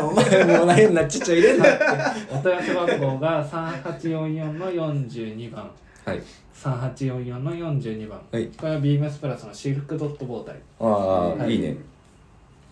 [0.00, 1.84] お前もうなっちゃっちゃ入れんなって。
[2.32, 5.70] お問い合わせ番号が3844の42番。
[6.04, 6.22] はい。
[6.54, 8.20] 3844の42番。
[8.32, 8.46] はい。
[8.46, 10.56] これはビームスプラスのシルクドットボータイ。
[10.80, 11.56] ああ、はい。
[11.56, 11.76] い、いね。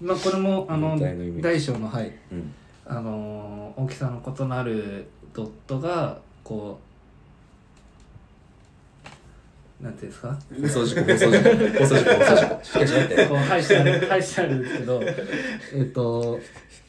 [0.00, 0.98] まあこれもあの
[1.40, 2.12] 大小のはい。
[2.32, 2.54] うん。
[2.86, 6.87] あのー大きさの異なるドットがこう
[9.80, 10.38] なんていうんですか？
[10.60, 12.64] 放送事故放送事故放送事故放送事故。
[12.64, 16.40] しっかりしろってこう配してある配してあるんですけどえっと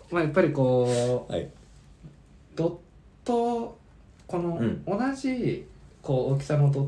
[0.09, 1.49] まあやっぱりこうはい。
[2.55, 2.75] ドッ
[3.25, 3.77] ト
[4.27, 4.83] このうん。
[4.85, 5.65] 同じ
[6.01, 6.87] こう大きさのドッ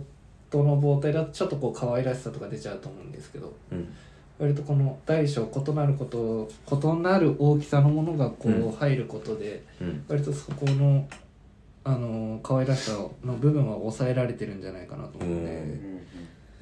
[0.49, 3.93] トの棒体だとちょっとこう可愛らしさとか出ちゃうと思うんですけどうん。
[4.39, 8.67] 割とこの大小異なること異なる大きさのものがこうん。
[8.67, 10.03] う入ることで、うん。
[10.07, 11.07] 割とそこの
[11.83, 15.65] あの可愛らしさの部分は抑えられてるんじゃないかなと思うので、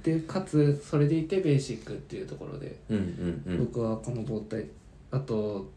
[0.03, 2.77] でかつそれでいてベーシックっていうところで、
[3.57, 4.65] 僕はこの棒体
[5.11, 5.69] あと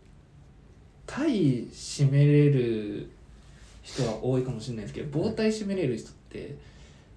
[1.07, 3.11] タイ締めれる
[3.83, 6.57] 人は多いかもしれないですけど棒体締めれる人って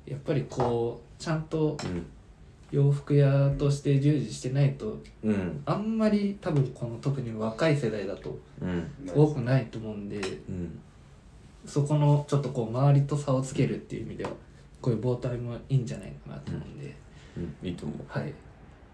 [0.08, 2.06] やっぱりこうちゃんとうん。
[2.72, 5.62] 洋服屋として従事してないとうん。
[5.66, 8.92] あんまり多分この特に若い世代だとうん。
[9.16, 10.80] 多くないと思うんでうん
[11.66, 14.32] そこのちょっとこう周りと差をつけるっていう意味では
[14.82, 16.96] こういう棒体もいいんじゃないかなと思うんで、
[17.38, 17.68] うん。
[17.68, 17.98] いいと思う。
[18.08, 18.32] はい。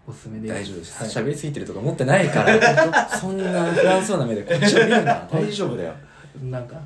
[0.06, 0.54] おすすめです。
[0.54, 0.98] 大丈夫です。
[1.16, 1.26] はい。
[1.26, 5.92] 喋、りすぎてるとか持ってないから そんな不安そうな目でこっちを見るな大丈夫だよ。
[6.44, 6.80] なんか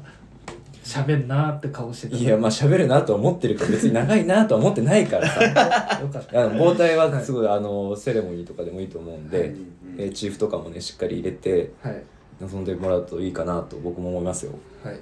[0.83, 5.42] 喋んなーって顔してたいやまあ喋るなとは思ってるから別に長いなとは思ってないからさ。
[6.03, 6.42] よかった。
[6.42, 9.55] あの包帯はすごい、あのセレモニーとかでもいいと思うんで、はい。
[9.99, 12.03] えーチーフとかもねしっかり入れてはい。
[12.40, 14.53] 臨んでもらうといいかなと僕も思いますよ。
[14.83, 14.99] はい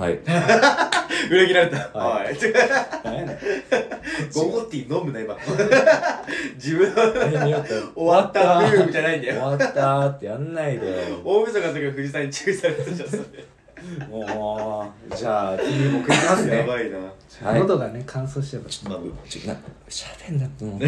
[0.00, 0.18] はい。
[1.30, 1.76] 裏切られた。
[1.92, 2.36] ははい。
[3.04, 3.36] 何やねん。
[4.32, 5.36] ゴゴティー飲むな今。
[6.56, 7.02] 自分の。
[7.94, 8.60] 終わった？
[8.60, 10.86] ビューじゃないんだよ終わったーってやんないで。
[10.86, 13.22] よ大晦日の時は藤さんに注意されたじゃんそれ。
[14.08, 16.56] もうじゃあ次僕行きますね。
[16.58, 16.98] やばいな。
[17.50, 17.60] はい。
[17.60, 18.70] 喉がね乾燥してばまあ。
[18.70, 18.88] ちょ
[20.46, 20.84] ってもう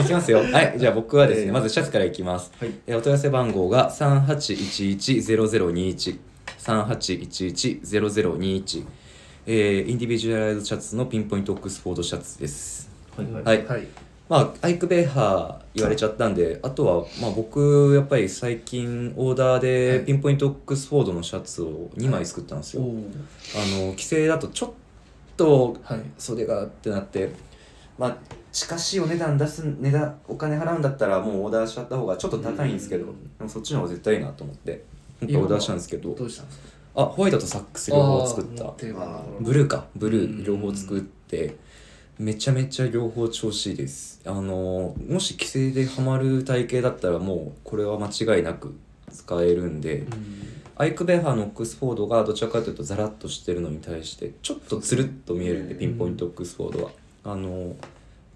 [0.00, 2.70] いきますよはいじゃあ僕はですね、えーまずシャツからいきます、はい。
[2.86, 6.18] えーお問い合わせ番号が38110021
[6.64, 8.86] 38110021
[9.46, 12.88] えー、インディビジュアライズシャツのピンポイントオックスフォードシャツです。
[13.14, 13.42] はいはい。
[13.44, 13.66] はい。
[13.66, 13.86] はい。
[14.26, 20.06] まあアイク・ベイハー言われちゃったんであとはまあ僕やっぱり最近オーダーではい。
[20.06, 22.88] ピンポイントオックスフォードのシャツを2枚作ったんですよ、おあ
[23.82, 24.70] の規制だとちょっ
[25.36, 26.00] とはい。
[26.16, 27.30] 袖がってなって
[27.98, 28.16] まあ
[28.50, 33.36] 近しいお値段出す値段お金払うんだったらもうオーダーしちゃった方がちょっと高いんですけど、うん。
[33.36, 34.82] でもそっちの方が絶対いいなと思って
[35.20, 36.14] 今回オーダーしたんですけど。
[36.14, 36.64] どうしたんですか？
[36.96, 38.72] あホワイトとサックス両方作った。
[39.40, 39.86] ブルーか。
[39.96, 40.30] ブルうん。
[40.40, 41.56] ー両方作って
[42.18, 44.20] めちゃめちゃ両方調子いいです。
[44.24, 48.74] あのもし規制でハマる体型だったらもうこれは間違いなく
[49.12, 50.08] 使えるんで、うん。
[50.76, 55.80] アイク・ベハーのオックスフォードがどちらかというとザラッとしてるのに対してちょっとつるっと見えるんでうん。
[55.80, 56.90] ピンポイントオックスフォードは。
[57.24, 57.74] あの、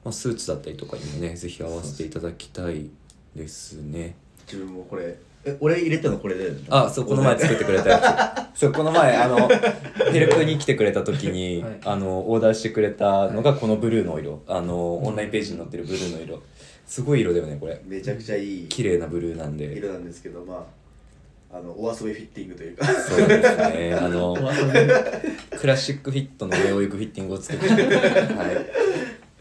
[0.05, 2.91] まあ、スーツだったりとかにもねぜひ合わせていただきたい
[3.37, 4.17] ですね。
[4.47, 6.51] 自分もこれえ俺入れたのこれで。
[6.69, 8.59] あそうこの前作ってくれたやつ。
[8.61, 9.49] そうこの前あの
[10.13, 11.81] ヘルプに来てくれた時に、はい。
[11.85, 14.43] あのオーダーしてくれたのがこのブルーの色。
[14.47, 16.43] あのオンラインページに載ってるブルーの色。
[16.87, 17.81] すごい色だよねこれ。
[17.87, 19.67] めちゃくちゃいい綺麗なブルーなんで。
[19.67, 20.79] 色なんですけどまあ
[21.51, 22.87] あのお遊びフィッティングというか。
[22.87, 23.95] そうですね。
[23.99, 24.37] あの
[25.59, 28.88] クラシックフィットの上を行くフィッティングを作って、 はい、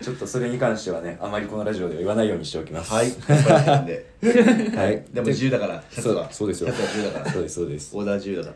[0.02, 2.94] ちょっとそれに関してはねあまりこのラジオでは言わないようにしておきます。
[2.94, 3.10] はい。
[4.76, 5.04] はい。
[5.12, 6.32] でも自由だからシャツそうは。
[6.32, 6.68] そうですよ。
[6.68, 7.32] シャツは自由だから。
[7.32, 7.98] そうですそうです。
[7.98, 8.56] オーダー自由だから。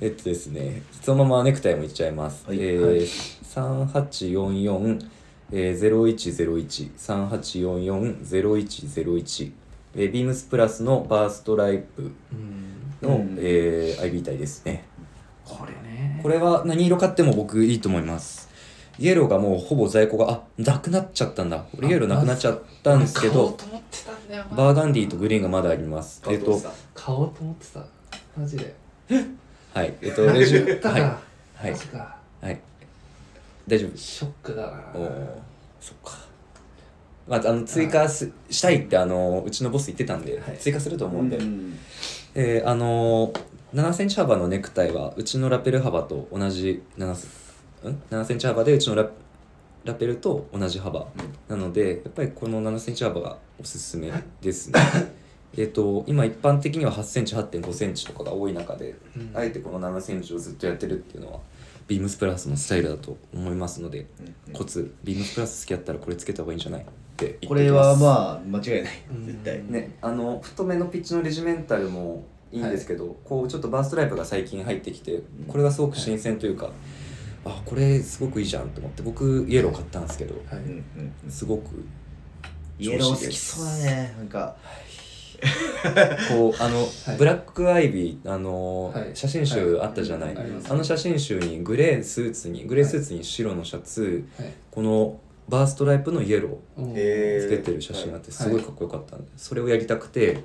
[0.00, 2.58] えっとですねそのままネクタイもいっちゃいます、はい。
[2.60, 2.96] えはい。
[2.98, 3.06] ー、
[3.52, 5.00] 3844
[5.52, 9.52] えー、0101 3844-0101
[9.96, 12.64] えー、ビームスプラスのバーストライプうん
[13.08, 13.36] の、うん。
[13.38, 14.84] えー、IB 体ですね。
[15.44, 16.18] これね。
[16.22, 18.48] これは何色買っても僕いいと思います
[18.98, 21.64] イエローがもうほぼ在庫があなくなっちゃったんだ。
[21.78, 23.56] 俺イエローなくなっちゃったんですけど
[24.56, 26.22] バーガンディとグリーンがまだあります。
[26.28, 26.60] えっと
[26.94, 27.80] 買おうと思ってた。
[28.36, 28.74] マジで。
[29.72, 31.08] はいえっとレジュはいは
[31.68, 31.76] い。
[32.40, 32.60] はい。
[33.66, 34.82] 大丈夫ショックだな。
[34.94, 35.42] おお
[35.80, 36.18] そっか。
[37.26, 40.58] まあ、あの追加すしたいってあのうちのボス言ってたんで、はい。
[40.58, 41.78] 追加すると思うんで、ん
[42.34, 43.32] えーあの
[43.74, 47.26] 7センチ幅のネクタイはうちのラペル幅と同じ7セ
[47.90, 49.08] ん？7センチ幅でうちのラ
[49.84, 51.06] ラペルと同じ幅。
[51.48, 54.80] なのでやっぱりこの7センチ幅がおすすめですね。
[55.56, 59.30] えっと今一般的には8センチ8 5センチとかが多い中で、うん。
[59.34, 61.40] あえてこの7センチをずっとやってるっていうのは
[61.86, 64.06] ビームスプラスのスタイルだと思いますので、
[64.52, 64.92] コツ。
[65.04, 67.48] ビームスプラス好きやったらこれつけた方がいいんじゃないって言ってきます。
[67.48, 68.92] これはまあ間違いない。
[69.10, 69.26] うん。
[69.26, 69.62] 絶対。
[69.68, 76.70] ねあの太めのピッチのレジメンタルもいいんですけど、こうちょっとバーストライプが最近入ってきてこれがすごく新鮮というか、
[77.44, 81.30] あこれすごくいいじゃんと思って僕イエロー買ったんですけどはい。
[81.30, 81.84] すごく
[82.78, 84.56] イエロー好きそうだねなんか。
[86.30, 87.18] こうあの、はい。
[87.18, 89.10] ブラックアイビーあの、はい。
[89.14, 94.52] 写真集あったじゃない、はいあの写真集にグレースーツにグレースーツに白のシャツ、はい。
[94.70, 100.42] このバーストライプのイエローつけてる写真があってすごいかっこよかったんで、それをやりたくて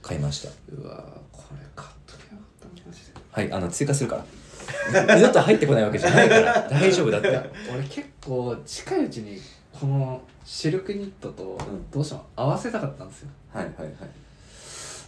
[0.00, 0.48] 買いました。
[0.74, 3.06] うわこれ買っときゃよかったマジで。
[3.30, 4.24] はいあの追加するから
[5.16, 6.68] 二度と入ってこないわけじゃないから。
[6.70, 7.28] 大丈夫だって。
[7.72, 9.38] 俺結構近いうちに
[9.72, 11.90] このシルクニットとうん。
[11.90, 13.28] どうしても合わせたかったんですよ。
[13.52, 13.92] はいはいはい。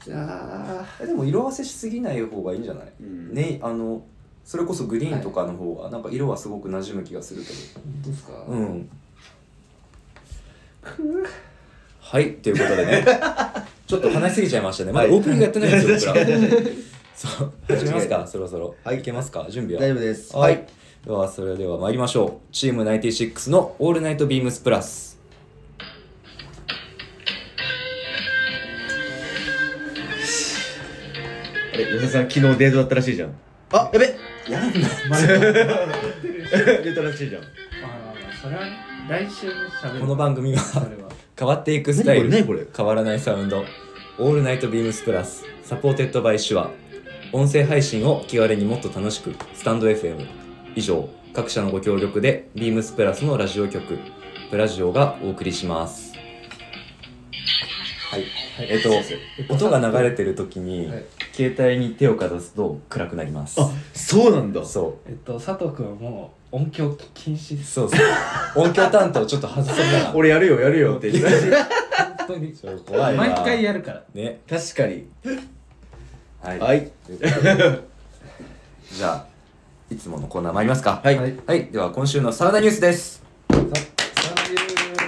[0.04, 3.32] いやえでも色合わせしすぎない方がいいんじゃない、うん。
[3.34, 4.02] ねあの
[4.44, 8.32] それこそグリーンとかの方がなんか色はすごく馴染む気がするけど、ー本当ですか？
[8.48, 8.88] うん。
[10.82, 11.26] く
[12.00, 13.04] はいということでね。
[13.86, 14.92] ちょっと話しすぎちゃいましたね。
[14.92, 16.38] まだオープニングやってないんですよ僕ら
[17.14, 17.52] そう。
[17.68, 18.74] 始めますかそろそろ。
[18.84, 18.98] はい。
[18.98, 19.46] いけますか？
[19.48, 19.82] 準備は。
[19.82, 20.36] 大丈夫です。
[20.36, 20.64] はい、
[21.04, 22.52] ではそれでは参りましょう。
[22.52, 25.12] チーム96の「オールナイトビームスプラス」
[31.74, 33.34] あれ吉田さん昨日デートだったらしいじゃん。
[33.72, 34.14] あやべ
[34.48, 34.70] やんな。
[34.70, 37.42] デートらしいじゃん。
[37.42, 38.72] まあまあまあそれはね
[39.08, 40.60] 来週ね喋るこの番組は
[41.38, 42.30] 変わっていくスタイル。
[42.30, 43.64] 変わらないサウンド
[44.24, 46.70] 「オールナイトビームスプラス」 supported by SHURE。
[47.32, 49.34] 音声配信を気軽にもっと楽しく。
[49.52, 50.24] スタンド FM
[50.76, 51.08] 以上。
[51.34, 53.98] 各社のご協力でビームスプラスのラジオ局。
[54.48, 56.12] プラジオがお送りします。
[58.12, 58.24] はい、
[58.60, 58.90] えっと
[59.52, 61.04] 音が流れてる時に、はい。
[61.32, 63.60] 携帯に手をかざすと暗くなります。
[63.60, 64.64] あそうなんだ。
[64.64, 67.80] そえっと佐藤君はもう音響禁止です。
[67.80, 67.98] うそう
[68.54, 68.64] そう。
[68.66, 71.30] 音響担当ちょっと外そうかな 俺やるよやるよって言って。
[71.30, 72.54] 本 当に。
[72.86, 74.04] 怖いな毎回やるから。
[74.14, 74.40] ね。
[74.48, 75.06] 確かに。
[76.40, 76.90] はい、はい。
[78.92, 79.26] じゃあ
[79.90, 81.00] いつものコーナー参りますか。
[81.02, 81.18] はい。
[81.18, 81.34] はい。
[81.46, 83.22] はい、では今週のサウナニュースです。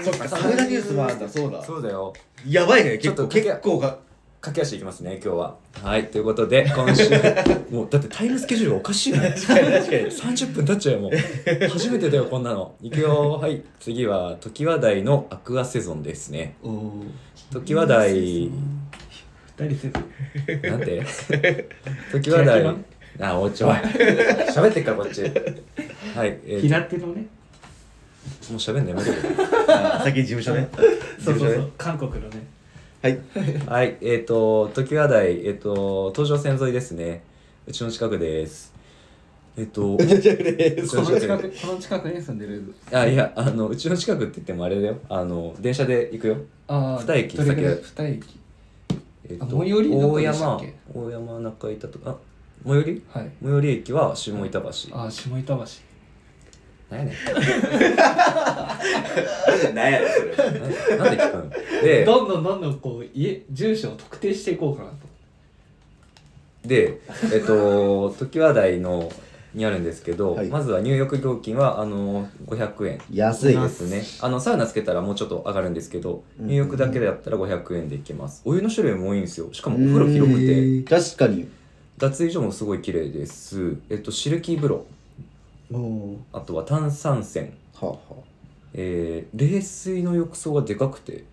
[0.04, 1.28] そっかサウナニュースもあるんだ。
[1.28, 1.62] そうだ。
[1.62, 2.12] そうだよ。
[2.46, 2.98] やばいね。
[2.98, 3.98] ちょっと結構結構が
[4.44, 5.56] 駆け足いきますね今日は。
[5.82, 7.08] はいということで今週
[7.74, 9.30] もうだってタイムスケジュールがおかしいよね。
[9.34, 10.02] 確かに確かに。
[10.04, 11.68] 30分経っちゃうよもう。
[11.68, 12.74] 初めてだよこんなの。
[12.82, 13.38] いくよ。
[13.40, 16.56] はい次は常盤台のアクアセゾンですね。
[16.62, 17.04] おお
[17.64, 18.12] 常盤台。
[18.12, 18.50] 二
[19.56, 21.02] 人せずなんて？
[22.20, 22.74] 常盤台。
[23.20, 23.70] あおちょい。
[23.70, 25.22] 喋ってっからこっち。
[25.22, 25.26] は
[26.26, 27.26] いえー、平手のね。
[28.50, 29.34] もう喋んのやめてくれ。
[30.04, 30.68] 先事務所ね。
[30.74, 30.84] そう。
[30.84, 31.70] そうそ事務所ねう。
[31.78, 32.53] 韓国のね
[33.04, 33.20] はい。
[33.68, 37.22] はい、えっ、と、常盤台、えっ、と、東上線沿いですね。
[37.66, 38.72] うちの近くです。
[39.58, 42.74] えっ、 と、この近くこの近くに住んでる。
[42.90, 44.96] あ、いや、あの、うちの近くって言ってもあれだよ。
[45.10, 46.38] あの、電車で行くよ。
[46.66, 47.46] あ二駅先。
[47.46, 48.40] 二駅。
[49.28, 52.16] えっ、あ最寄りどこ大山でしたっけ、大山中板とか、あ、
[52.64, 53.02] 最寄り？
[53.10, 53.30] はい。
[53.42, 54.68] 最寄り駅は下板橋。
[54.94, 55.64] あ下板橋。
[56.88, 57.14] なんやねん。
[59.90, 60.96] 何やねんそれ。
[60.98, 61.50] な なんで聞くの？
[61.82, 64.96] で、どんどんどんどんこう家住所を特定していこうかなと。
[66.66, 67.00] で、
[67.32, 69.10] えっと、常盤台の
[69.54, 70.48] にあるんですけど、はい。
[70.48, 72.98] まずは入浴料金はあの500円。
[73.12, 74.02] 安いでですすね。
[74.20, 76.46] あのサウナつけたらもうちょっと上がるんですけど、うん。
[76.48, 78.42] 入浴だけだったら500円でいけます。
[78.44, 79.48] お湯の種類も多いんですよ。
[79.52, 80.82] しかもお風呂広くて。
[80.82, 81.48] て確かに。
[81.98, 83.76] 脱衣所もすごい綺麗です。
[83.88, 84.86] えっとシルキー風呂。
[85.72, 87.50] おおあとは炭酸泉。
[87.74, 88.33] はあはあ
[88.74, 91.24] えー冷水の浴槽がでかくて。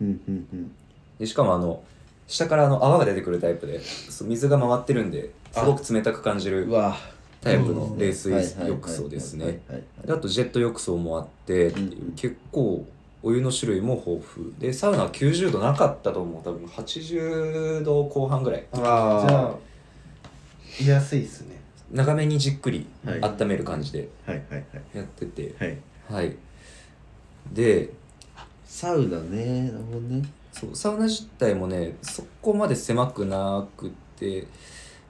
[0.00, 0.70] うんうんうん。
[1.18, 1.82] でしかもあの
[2.26, 6.96] 下からあの泡が出てくるタイプでそう水が回ってるんですごく冷たく感じるうわ。
[7.40, 10.06] タイプの冷水はいはいはい浴槽ですねはいはいはい。
[10.08, 12.84] であとジェット浴槽もあってっていううん結構
[13.22, 16.42] お湯の種類も豊富でサウナは90度なかったと思う。
[16.42, 18.64] 多分80度後半ぐらい。
[18.74, 19.54] じゃあ
[20.84, 21.56] やすいっすね。
[21.92, 23.20] 長めにじっくりはい。
[23.22, 24.64] 温める感じであはいはい。
[24.94, 25.54] やってて。
[25.58, 25.68] はい
[26.10, 26.26] はい。
[26.26, 26.36] はい
[27.52, 27.90] で
[28.64, 30.22] サウナねなるほどね。
[30.52, 34.46] そうサウナ自体もねそこまで狭くなくて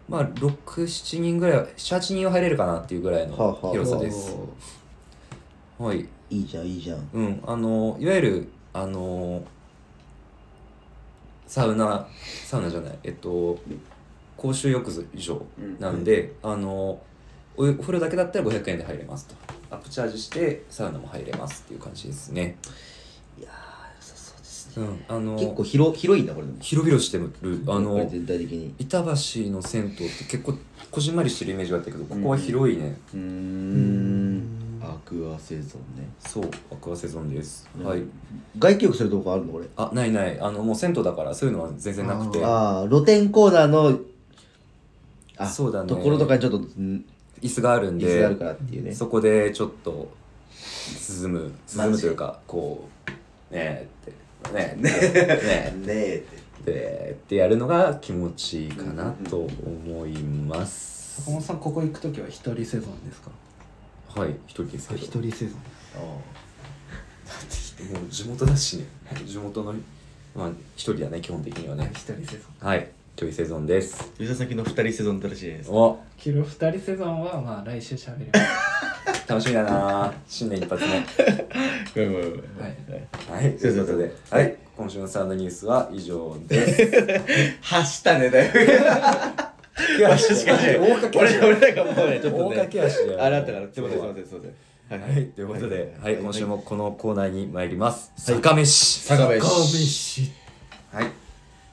[0.09, 4.35] まあ67人ぐらい78人は入れるかなっていうぐらいのはあはあ広さです。
[5.79, 6.07] はい。
[6.31, 7.09] いいじゃんいいじゃん。
[7.13, 9.43] うんあのいわゆるあの
[11.47, 12.07] サウナ
[12.45, 13.59] サウナじゃないえっと
[14.37, 15.43] 公衆浴場
[15.79, 17.01] なんで、あの
[17.57, 19.35] お湯お風呂だけだったら500円で入れますと
[19.71, 22.57] アップチャージしてサウナも入れますっていう感じですね。
[23.39, 24.87] いやー良さそうですね。
[24.87, 26.59] うんあの結構広広いんだこれでも。
[26.61, 28.75] 広々してるあこれの全体的に。
[28.79, 29.11] 板橋
[29.51, 30.55] の銭湯って結構
[30.91, 34.81] こじんまりしてるイメージがあったけどここは広いね、うーん。
[34.81, 36.09] アクアセゾンね。
[36.21, 37.85] そうアクアセゾンです、うん。
[37.85, 38.03] はい。
[38.59, 39.67] 外気浴するとこあるのこれ？
[39.77, 40.39] あないない。
[40.41, 42.45] あのもう銭湯だからそういうのは全然なくて。
[42.45, 43.99] ああ露天コーナーの
[45.39, 45.89] あそうだね。
[45.89, 47.05] ところとかにちょっとん？
[47.47, 48.93] 椅子があるんで椅子があるからっていうね。
[48.95, 50.11] そこでちょっと
[51.23, 54.13] 涼む涼むというかこうねえっ
[54.51, 56.47] てねえねねえねえって。
[56.67, 63.31] ってやるのが気持ちいいかなと思います、坂本さんここ行く時は一人セゾンですか？
[64.21, 65.01] はい一人ですけど。
[65.01, 65.59] 一人セゾン。
[67.95, 68.87] もう地元だしね。
[69.25, 69.75] 地元の
[70.35, 71.89] まあ一人だね基本的にはね。
[71.95, 72.67] 一人セゾン。
[72.67, 74.13] はいちょいセゾンです。
[74.19, 75.71] 吉田先の二人セゾンだらしいです。
[75.71, 75.99] お。
[76.19, 78.39] キル二人セゾンはまあ来週喋りま
[79.15, 79.25] す。
[79.27, 80.13] 楽しみだな。
[80.29, 81.01] 新年一発目。
[81.95, 82.45] ごめんごめんごめん。
[82.61, 83.43] はい。
[83.43, 83.57] はい。
[83.57, 84.57] ということではい。
[84.77, 87.23] 今週のサウンドニュースは以上です。
[87.63, 88.59] 走ったねだいぶ
[89.97, 93.67] 手足確かに大掛け足俺俺なんかもうねちょっと大掛けね足であれあったから。
[93.73, 94.43] すいませんすいませんすいま
[94.91, 95.01] せん。
[95.01, 98.13] はい、ということで、はい、今週もこのコーナーに参ります。
[98.31, 98.43] はい。
[98.43, 99.01] 坂飯。
[99.01, 99.41] 坂飯。
[99.41, 100.33] 飯。
[100.93, 101.26] はい。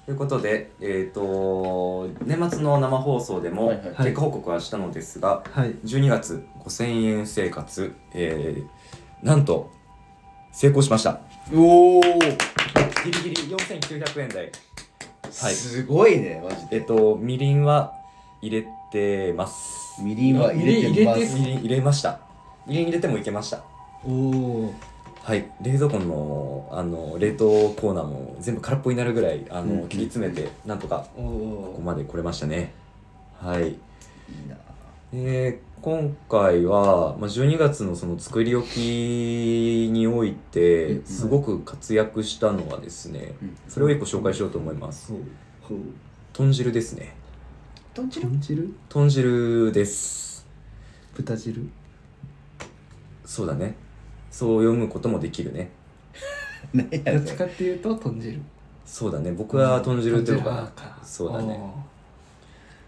[0.05, 9.71] ということで、えっ、と、年末の生放送でもはいはい結果報告はしたのですが、はい12月5000円生活、えー、なんと、
[10.51, 11.21] 成功しました。
[11.53, 14.51] おおギリギリ4900円台。
[15.41, 17.93] はいすごいねマジでえっ、と、みりんは
[18.41, 20.01] 入れてます。
[20.03, 22.19] みりんは入れてますみりん入れました。
[22.67, 23.63] みりん入れてもいけました。
[24.05, 24.73] おお
[25.23, 27.45] はい、冷蔵庫のあの冷凍
[27.79, 29.87] コーナーも全部空っぽになるぐらいあの、うん。
[29.89, 32.73] 切り詰めてなんとかおここおまで来れましたね。
[33.39, 33.71] はい。
[33.71, 33.75] い
[35.13, 41.05] えー今回は、まあ、12月のその作り置きにおいてうん。
[41.05, 43.57] すごく活躍したのはですねうん。
[43.67, 45.13] それを一個紹介しようと思います。
[46.33, 47.15] 豚汁ですね。
[47.93, 48.27] 豚汁？
[48.27, 48.73] 豚汁？
[48.89, 50.47] 豚汁です。
[51.15, 51.69] 豚汁？
[53.25, 53.75] そうだね。
[54.31, 55.69] そう読むこともできるね
[56.73, 56.81] ど
[57.19, 58.39] っちかっていうと豚汁。
[58.85, 59.31] そうだね。
[59.31, 60.71] 僕は豚汁っていうか。
[61.03, 61.59] そうだね。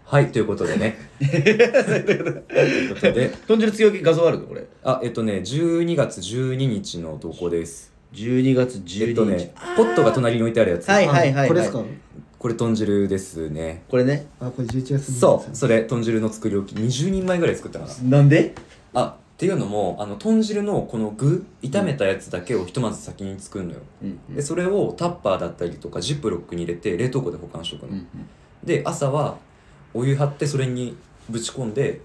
[0.04, 0.96] はいということでね。
[1.18, 4.64] ということで豚汁強気画像あるのこれ？
[4.84, 7.92] あえっとね12月12日の投稿です。
[8.12, 11.48] 12月えっ12日、とねポットが隣に置いてあるやつ、はいはいはいはい。
[11.48, 11.82] これですか？
[12.38, 13.82] これ豚汁ですね。
[13.88, 14.26] これね。
[14.38, 16.78] あこれ11月そうそれ豚汁の作り置き。
[16.78, 18.18] 20人前ぐらい作ったかな。
[18.18, 18.54] なんで？
[18.94, 23.80] あっていうのもあの豚汁のこの具炒めたやつだけをひとまず先に作るのよ。
[24.02, 28.08] うんでそれをタッパーだったりとかジップロックに入れて冷凍庫で保管しとくの、うん
[28.64, 29.36] で朝は
[29.92, 30.96] お湯張ってそれに
[31.28, 32.00] ぶち込んで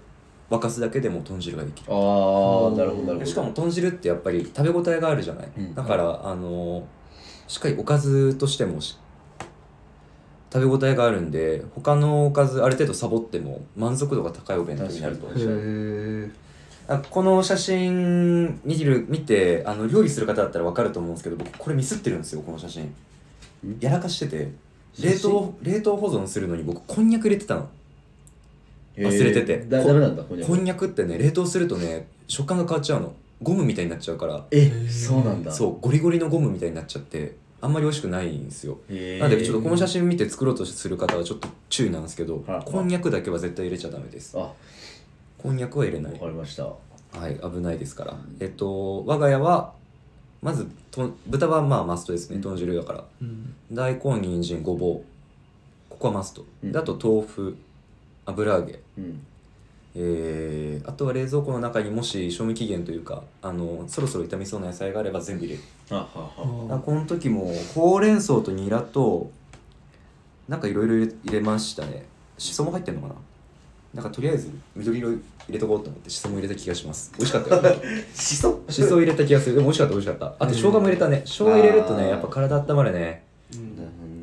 [0.50, 1.90] 沸かすだけでもう豚汁ができる。
[1.90, 3.18] ああなるほどなるほど。
[3.20, 5.74] でしかも豚汁ってやっぱり食べ応えがあるじゃない、うん。
[5.74, 6.86] だからあの
[7.48, 8.98] しっかりおかずとしてもし
[10.52, 16.41] 食べ応えがあるんで他のおかずある程度サボっても満足度が高いお弁当になると確へえあ
[16.98, 22.84] この写真見る見てあの料理する方だったら分かると思うんですけど僕これミスってるんですよこの写真。
[22.84, 22.94] ん？
[23.80, 24.52] やらかしてて。
[25.00, 27.68] 冷凍冷凍保存するのに僕こんにゃく入れてたの。
[28.96, 29.58] 忘れてて。
[29.58, 30.50] こだダメなんだこんにゃく。
[30.50, 33.14] こんにゃくってね冷凍するとね食感が変わっちゃうの。
[33.42, 34.44] ゴムみたいになっちゃうから。
[34.50, 35.50] えそうなんだ。
[35.50, 38.78] そうゴリゴリのゴムみたいになっちゃってあんまり美味しくないんですよ。
[38.90, 39.18] へー。
[39.18, 44.38] なのでちょっとこの写真見て作ろうとする方はちょっと注意なんですけどはいこんにゃくだけは絶対入れちゃダメです。
[44.38, 44.52] あ
[45.42, 46.66] こんにゃくは入れなわいかりました。
[46.66, 48.16] はい危ないですから。
[48.38, 49.72] えっと我が家は
[50.40, 52.38] まずと豚はまあマストですね。
[52.38, 53.04] 豚汁だから。
[53.20, 53.54] うん。
[53.72, 55.04] 大根人参ごぼう。
[55.90, 56.44] ここはマスト。
[56.62, 56.70] うん。
[56.70, 57.56] であと豆腐
[58.24, 58.78] 油揚げ。
[58.96, 59.26] うん。
[59.96, 65.62] えー、あとは冷蔵庫の中にもし賞味期限というかあのそろそろ傷みそうな野菜があれば全部入れる。
[65.90, 66.78] あははあ。
[66.78, 69.28] この時もほうれん草とニラと
[70.48, 72.06] なんかいろいろ入れましたね。
[72.38, 73.14] しそも入ってんのかな
[73.94, 77.12] なんかとりあえず緑色入れとこうと思ってしそも入れた気がします。
[77.18, 77.76] 美味しかったよ。
[78.14, 79.56] しそしそ入れた気がする。
[79.56, 79.92] でも美味しかった。
[79.92, 81.22] 美味しかったあと生姜も入れたね。
[81.26, 83.24] 生姜入れるとねやっぱ体温まるね。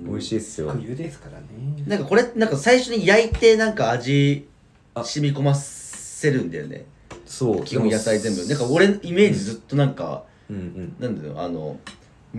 [0.07, 0.71] 美味しいっすよ。
[0.71, 1.45] 冬ですからね。
[1.85, 4.47] なんかこれなんか最初に焼いてなんか味
[4.95, 5.03] あ。
[5.03, 6.85] 染み込ませるんだよね。
[7.25, 7.63] そう。
[7.63, 8.45] 基本野菜全部。
[8.47, 10.95] なんか俺イメージずっとなんか、うんうん。
[10.99, 11.77] なんだよあの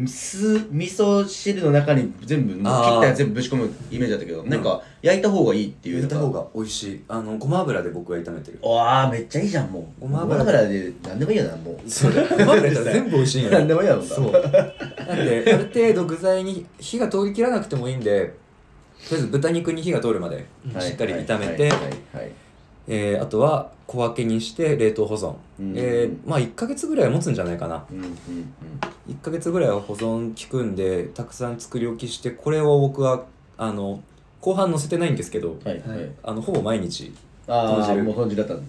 [0.07, 5.97] 酢味噌汁の中に全部切ったやつ全部ぶち込むイメージだったけど、なんか焼いた方がいいっていう。
[5.97, 7.05] 入れた方が美味しい。
[7.09, 8.59] あのごま油で僕は炒めてる。
[8.63, 10.03] わあめっちゃいいじゃんもう。
[10.03, 10.93] ごま油で。
[11.03, 11.91] 何でもいいよなもう。
[11.91, 14.33] そうだごま油入れたら全部美味しいんよ何でもいいやろなそう。
[14.33, 18.35] なんである程度具材に火が通りきらなくてもいいんで
[19.09, 21.69] とりあえず豚肉に火が通るまではいしっかり炒めて。
[21.69, 21.81] はいはい
[22.17, 22.31] はい
[22.93, 25.75] えーあとは小分けにして冷凍保存、うん。
[25.77, 27.85] えーまあ1ヶ月ぐらいは持つんじゃないかな。
[27.91, 28.15] うんうんうん。
[29.09, 33.25] 1ヶ月ぐらいは保存効くんでたくさん作り置きしてこれを僕は
[33.57, 34.03] あの
[34.41, 37.13] 後半載せてないんですけどはいはい、はいあのほぼ毎日
[37.47, 38.05] ああ豚汁。
[38.05, 38.61] もう豚汁だったの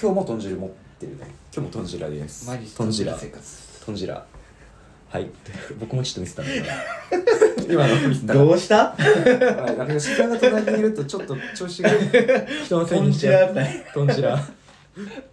[0.00, 1.26] 今日も豚汁持ってるね。
[1.54, 2.46] 今日も豚汁です。
[2.48, 3.12] 毎日豚汁。
[3.16, 3.84] 生活。
[3.86, 4.14] 豚汁
[5.10, 5.28] はい。
[5.80, 6.66] 僕もちょっと見せたんだけど
[7.72, 7.94] 今の
[8.34, 8.94] どうした？
[8.96, 9.76] はい。
[9.76, 11.90] なんか吉田が隣にいるとちょっと調子が
[12.64, 13.54] 人のせいにしちゃう
[13.94, 14.38] トンチラ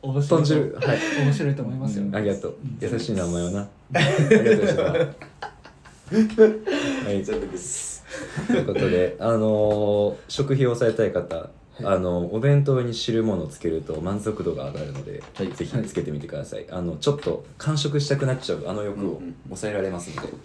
[0.01, 0.39] 面白い。
[0.39, 0.97] 豚汁はい。
[1.25, 2.55] 面白いと思いますよ、ありがとう。
[2.79, 3.61] 優しい名前をな。
[3.61, 3.67] あ
[3.99, 4.09] りが
[4.57, 4.83] とう吉田
[7.07, 7.23] はい。
[7.23, 8.03] 全部です。
[8.47, 11.49] ということで、あのー食費を抑えたい方、
[11.83, 15.51] あのお弁当に汁物をつけると満足度が上がるので、はい。
[15.51, 19.35] ぜひつけてみてください、あのちょっと完食したくなっちゃうあの欲をうんうん。
[19.45, 20.37] 抑えられますので、確か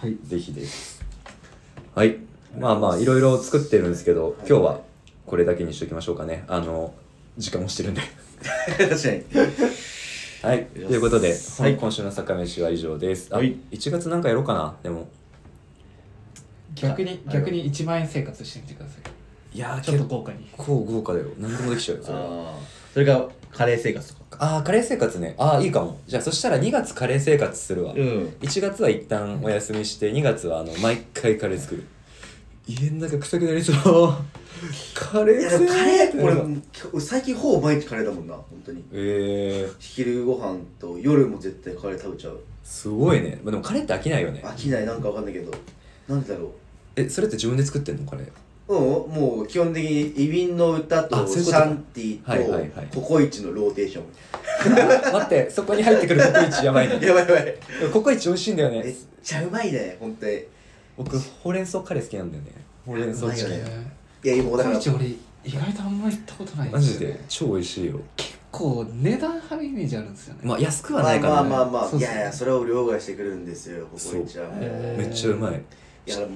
[0.00, 0.16] はい。
[0.24, 1.04] ぜひです。
[1.94, 2.16] はい。
[2.58, 4.80] まあまあいろいろ作ってるんですけど今日は
[5.26, 6.44] これだけにしておきましょうかね。
[6.48, 6.94] あの
[7.36, 8.00] 時間もしてるんで。
[8.00, 8.06] に
[8.88, 9.24] 確かに。
[10.42, 10.66] はい。
[10.66, 11.76] ということで、はい。
[11.76, 13.28] 今週の酒飯は以上です。
[13.32, 13.56] あ、はい。
[13.70, 15.08] 1月なんかやろうかなでも。
[16.74, 19.02] 逆に逆に1万円生活してみてください
[19.56, 20.44] いやーちょっと豪華に。
[20.44, 21.26] 結構豪華だよ。
[21.38, 22.24] 何でもできちゃうよそれは。
[22.24, 22.58] ああ
[22.92, 24.38] それがカレー生活とか。
[24.38, 25.34] ああカレー生活ね。
[25.38, 25.98] ああいいかも。
[26.06, 27.96] じゃあそしたら2月カレー生活するわ、ん。
[27.96, 31.84] 1月は一旦お休みして2月はあの毎回カレー作る。
[32.68, 33.76] 家の中臭くなりそう。
[34.94, 36.58] カレーいやでもカレー俺俺
[36.92, 38.84] 俺最近ほぼ毎日カレーだもんな本当に。
[38.92, 42.38] えー、昼ご飯と夜も絶対カレー食べちゃう。
[42.62, 44.42] すごいね、まあ、でもカレーって飽きないよね。
[44.44, 45.50] 飽きないなんかわかんないけど。
[46.08, 46.52] なんでだろ
[46.96, 48.28] えそれって自分で作ってんのカレー
[48.68, 48.80] ううん
[49.12, 55.12] もう基本的にイビンの歌とシャンティとココイチのローテーション。
[55.12, 57.54] 待ってそこに入ってくるココイチやばいねやばいやばい。
[57.92, 58.82] ココイチ美味しいんだよね。
[58.82, 60.44] めっちゃうまいね本当に。
[60.96, 62.52] 僕ほうれん草カレー好きなんだよね。
[62.84, 63.92] ほうれん草チキンいよね
[64.24, 68.00] いやもうだからコイチ俺意外とあんまり行ったことないんマジでですよね超美味しいよ。
[68.16, 71.96] 結構値段張るイメージあるんですよね、まあ安くはまあないからね、まあまあまあ。
[71.96, 74.48] いやいやそれを両替してくるんですよココイチは。
[74.48, 74.64] もう。
[74.64, 75.62] へめっちゃうまい、
[76.06, 76.28] いやもう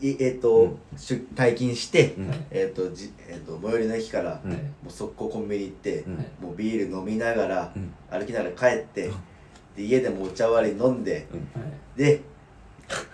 [0.00, 0.78] いいえっ、と、うん。
[0.96, 2.30] 出退勤して、うん。
[2.50, 4.50] えっ、とじえっ、と最寄りの駅から、うん。
[4.52, 4.56] も
[4.88, 6.14] う速攻コンビニ行って、うん。
[6.48, 7.92] もうビール飲みながら、うん。
[8.10, 9.10] 歩きながら帰って、
[9.76, 11.22] で家でもお茶割り飲んではい
[11.98, 12.20] で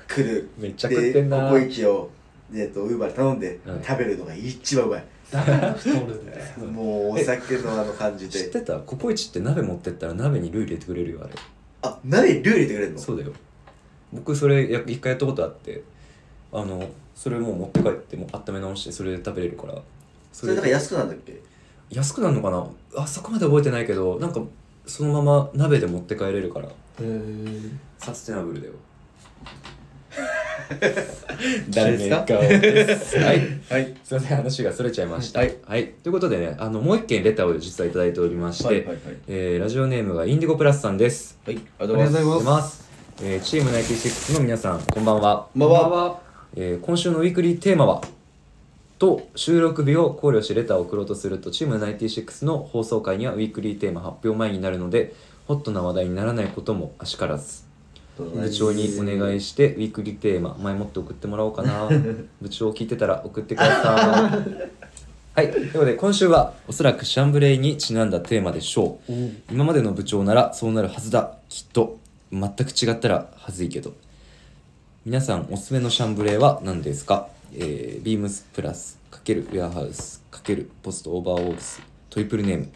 [0.08, 0.48] 来る。
[0.56, 1.36] めっちゃ食ってんな。
[1.36, 2.10] でココイチを
[2.50, 3.82] でえっとウーバー頼んで、うん。
[3.82, 8.38] 食べるのが一番うまい、だから太るんだよもうお酒のあの感じで。
[8.38, 8.78] 知ってた？
[8.78, 11.34] ココイチって鍋持ってったら鍋にルー入れてくれるよあれ。
[11.82, 12.98] あ鍋ルー入れてくれるの？
[12.98, 13.32] そうだよ。
[14.12, 15.82] 僕それや一回やったことあって
[16.52, 19.74] あのそれもう持って帰ってもう温め直してそれで食べれるから。
[20.32, 21.40] それなんか安くなんだっけ？
[21.90, 22.66] 安くなるのかな？
[23.02, 24.40] あそこまで覚えてないけどなんか
[24.86, 26.66] そのまま鍋で持って帰れるから。
[26.66, 27.60] へえ
[27.98, 28.72] サステナブルだよ。
[31.70, 32.34] 誰ですか？
[32.34, 33.38] はい。
[33.70, 33.94] はい。
[34.02, 35.40] すいません話がそれちゃいました。
[35.40, 35.52] はい、
[36.02, 38.98] ということでねあのもう一件レターを実はいただいておりまして、はいはいはい。
[39.28, 41.38] えーラジオネームがインディゴプラスさんです。
[41.46, 41.56] はい。
[41.56, 42.44] ありがとうございます。
[42.44, 42.88] ます、
[43.22, 46.25] えーチーム96の皆さんこんばんは、こんばんは
[46.56, 48.02] えー今週のウィークリーテーマは
[48.98, 55.14] と収録日を考慮しレターを送ろうとするとチーム96の放送回にはウィークリーテーマ発表前になるので
[55.46, 57.64] ホットな話題にならないこともあしからず。
[58.18, 61.90] 部長にお願いしてウィークリーテーマ前もって送ってもらおうかな。
[62.40, 64.76] 部長聞いてたら送ってください。
[65.36, 69.12] はいということで今週はおそらくシャンブレイにちなんだテーマでしょう。
[69.52, 71.36] 今までの部長ならそうなるはずだ。
[71.50, 71.98] きっと
[72.32, 73.92] 全く違ったらはずいけど
[75.06, 81.80] 皆さんおすすめのシャンブレーは何ですか、えー、ビームスプラス×ウェアハウス×ポストオーバーオークス
[82.10, 82.72] トリプルネーム。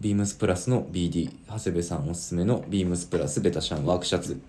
[0.00, 4.40] ビームスプラスの BD 長谷部さんおすすめのビームスプラスベタシャンワークシャツ。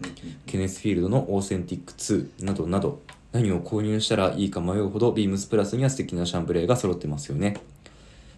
[0.46, 3.02] ケネスフィールドのオーセンティック2などなど。
[3.32, 7.58] 何を購入したらいいか迷うほどビームスプラスには素敵なシャンブレーが揃ってますよね。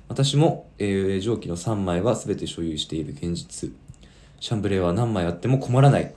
[0.08, 3.74] 私も、えー上記の3枚は全て所有している現実。
[4.40, 6.16] シャンブレーは何枚あっても困らない。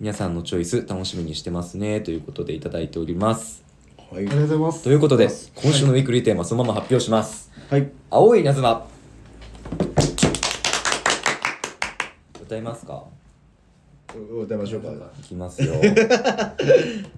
[0.00, 3.64] 皆さんのチョイス楽しみにしてますねということでいただいております。
[4.12, 4.18] はい。
[4.18, 4.84] ありがとうございます。
[4.84, 8.86] ということで今週のウィークリーテーマそのまま発表します、はい青い稲妻
[12.40, 13.02] 歌いますか？
[14.40, 14.88] 歌いましょうか。
[15.20, 15.84] いきますよ、 はい。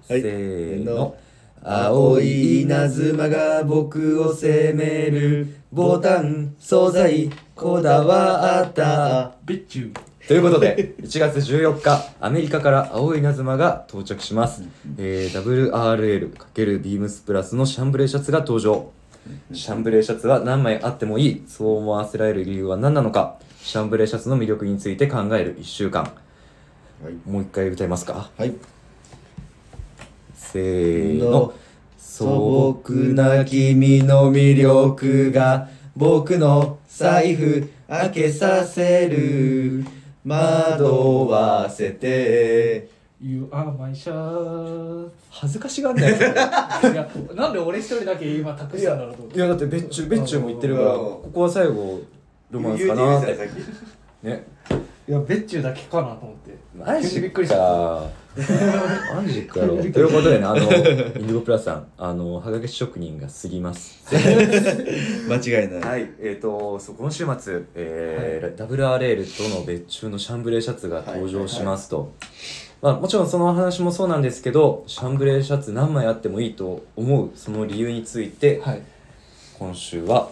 [0.09, 1.15] せーの。
[1.63, 9.35] 青い稲妻が僕を責めるボタン素材こだわった。
[9.45, 14.63] ビッチューということで1月14日アメリカから青い稲妻が到着します、
[14.97, 18.91] えー、WRL× ビームスプラスのシャンブレーシャツが登場。
[19.51, 21.43] シャンブレーシャツは何枚あってもいい。
[21.49, 23.39] そう思わせられる理由は何なのか。
[23.61, 26.03] シャンブレーシャツの魅力について考える1週間。
[26.03, 26.09] は
[27.09, 27.29] い。
[27.29, 28.29] もう一回歌いますか？
[28.37, 28.53] はい。
[30.33, 31.29] せーの。
[31.29, 31.53] の。
[31.97, 35.67] 素朴な君の魅力が
[35.97, 39.83] 僕の財布開けさせる
[40.25, 42.89] 惑わせて。
[43.19, 45.09] You are my shirt.
[45.29, 46.19] 恥ずかしがんないい
[46.95, 49.37] やなんで俺一人だけ今託したんだろうと思って。
[49.37, 50.99] いやだって別注別注も言ってるからうん。
[50.99, 52.01] ここは最後
[52.49, 53.37] ロマンスかなって。
[54.23, 54.45] ね。
[55.07, 56.57] いやベッチューだけかなと思って。
[56.75, 57.57] マジびっくりした。
[57.57, 58.09] か
[59.13, 59.77] マジかよ。
[59.91, 64.03] ということでねあのインディゴプラスさんあのはがき職人が過ぎます。
[65.27, 65.81] 間違いない。
[65.81, 72.13] はいえー、とそう今週末、えー WRL との別注のシャンブレーシャツが登場しますと、
[72.81, 78.81] まあ、もちろんその話もそうなんですけどシャンブレーシャツ何枚あってもいいと思うその理由について、はい。
[79.59, 80.31] 今週は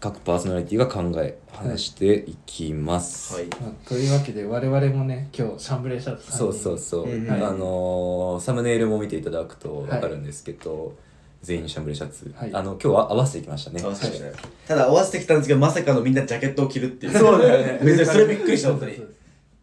[0.00, 3.46] 各パーソナリティが考え話していきます、はい。
[3.60, 7.32] まあ、というわけで我々もね今日シャンブレーシャツそうそうそう、うんうん。
[7.32, 10.94] あのーサムネイルも見ていただくと分かるんですけど、
[11.42, 12.54] 全員シャンブレーシャツ、はい。
[12.54, 13.82] あの今日は合わせてきましたね。
[13.82, 14.34] 合わせてきたよ
[14.68, 17.18] ただ合わせてきたんですけどまさかのみんなジャケットを着るっていう。
[17.18, 17.80] そうだよね。
[17.84, 18.92] 別にそれびっくりした本当に。
[18.94, 19.14] そうそう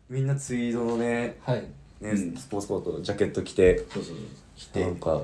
[0.09, 1.61] みんなツイードのねはい。
[2.01, 4.15] ね、うんスポーツコートジャケット着てそうそうそう。
[4.57, 5.21] 着てなんか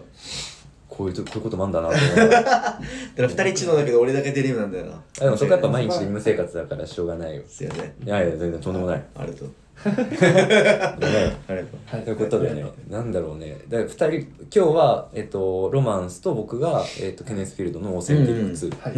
[0.92, 2.82] こういうとこういうこともあんだなと思いながらだか
[3.16, 5.02] ら二人一度だけど俺だけデニムなんだよな。
[5.22, 7.42] あでもそこはやっぱ毎日デニム生活だからしょうがないよ。
[7.48, 9.04] すいませんいやいや全然とんでもない。
[9.16, 9.50] ありがとう。
[9.84, 10.52] とんでもない
[10.98, 11.80] ありがとう。
[11.86, 12.04] はい。
[12.04, 18.70] ということでね、なんだろうね、だから2人、今日は、えっと、ロマンスと僕が、えっと、ケネスフィールドのオーセンティックス。
[18.70, 18.94] はい。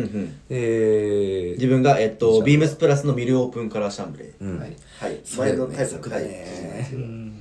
[0.49, 4.31] え自分が、えっと、ビームスプラスのミルオープンカラーシャンブレー。
[4.41, 4.59] うん。
[4.59, 4.75] はい。
[4.99, 5.19] はい。
[5.37, 6.89] 前のタイプのそこだね。
[6.91, 7.32] うん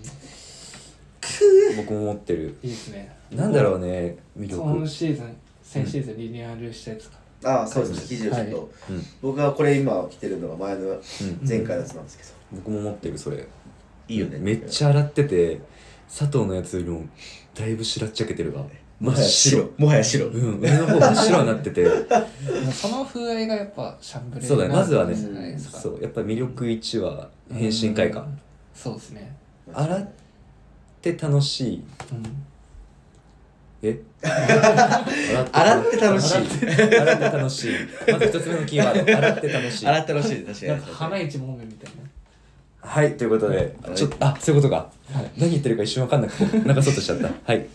[1.77, 2.57] 僕も持ってる。
[2.63, 4.63] いいですねなんだろうね、魅力。
[4.63, 8.19] 今シーズン先シーズンリニューアルしたやつか、ああ、そうですね。
[8.19, 10.99] 生地をちょっと、うん僕がこれ今着てるのが前のうん
[11.49, 12.31] 前回のやつなんですけど。
[12.53, 13.47] 僕も持ってる、それ。
[14.09, 14.39] いいよね。
[14.39, 15.61] めっちゃ洗ってて、
[16.09, 17.07] 佐藤のやつよりも、
[17.55, 18.65] だいぶ白っちゃけてるわ。
[19.01, 19.71] 真っ白白。。
[19.79, 20.27] もはや白。
[20.27, 21.87] うん、上の方真っ白になってて。
[22.73, 28.27] その風合いがやっぱシャンブレーそうだねまずはねじゃないですかそう、やっぱ魅力1は変身会か。
[28.75, 29.35] そうですね
[29.73, 30.11] 洗っ
[31.03, 31.85] て楽しい。
[32.13, 32.47] うん。
[33.83, 34.01] え？
[34.23, 36.37] 洗って楽しい。
[36.37, 37.75] 洗って楽しい。
[38.11, 39.17] まず一つ目のキーワード。
[39.17, 39.87] 洗って楽しい。
[39.87, 40.95] 洗ってほしい、確かになんか。
[40.95, 42.89] 花一もめみたいな。
[42.89, 43.95] はいということではい。
[43.95, 44.91] ちょっとあそういうことか、
[45.37, 47.31] 何言ってるか一瞬分かんなくて流そうとしちゃった。
[47.45, 47.67] はい。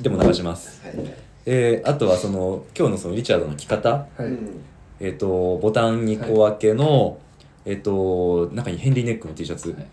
[0.00, 0.82] でも流します。
[0.84, 1.14] はい。
[1.46, 3.90] えー、あとはその今日のそのリチャードの着方。
[3.90, 4.60] はい、うん
[5.00, 7.18] えっ、とボタン2個分けの、
[7.64, 9.86] えっ、と中にヘンリーネックの T シャツ、はい。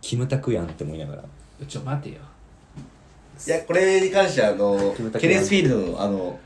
[0.00, 1.24] キムタクやんって思いながら
[1.66, 2.16] ちょ待てよ。
[3.46, 6.38] いや、これに関しては、あのキムタ、ク ケネスフィールドの、あの、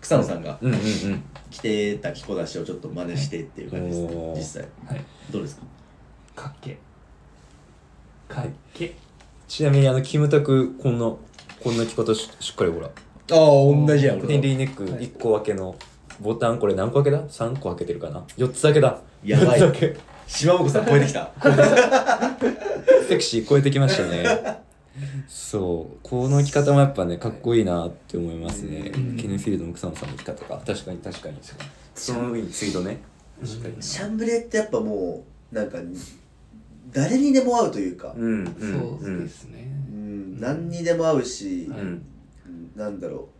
[0.00, 1.22] 草野さんがうんうんうん。
[1.50, 4.06] 着てた着こなしをちょっと真似してっていう感じですね。
[4.16, 4.38] おー。
[4.38, 4.62] 実際。
[4.86, 5.04] はい。
[5.30, 5.56] どうです
[6.36, 6.42] か？
[6.44, 6.78] かっけ。
[8.28, 8.94] かっけ。
[9.48, 11.04] ちなみにあのキムタクこんな
[11.62, 12.86] こんな着方ししっかりほら。
[12.86, 12.90] あ
[13.34, 15.74] あ、同じやん、ヘンリーネック1個分けの
[16.20, 16.58] ボタン。
[16.58, 19.00] これ何個分けだ ?3 個開けてるかな ?4 つだけだ。
[19.24, 19.60] やばい。
[19.60, 19.96] 4つだけ
[20.30, 21.32] 島本さん超えてきた。
[23.08, 24.60] セクシー超えてきましたね。
[25.28, 25.98] そう。
[26.02, 28.92] この着方もやっぱねかっこいいなって思いますね。
[28.94, 29.16] うん。
[29.16, 30.44] ケネフィールドの草野さんの着方。
[30.44, 31.36] か確かに確かに。
[31.94, 32.98] その上にツイートね。
[33.44, 33.82] 確かに。
[33.82, 35.78] シャンブレーってやっぱもう、なんか、
[36.92, 42.02] 誰にでも合うというか、うんうんそうですね、うん、何にでも合うし、うん。
[42.76, 43.39] なんだろう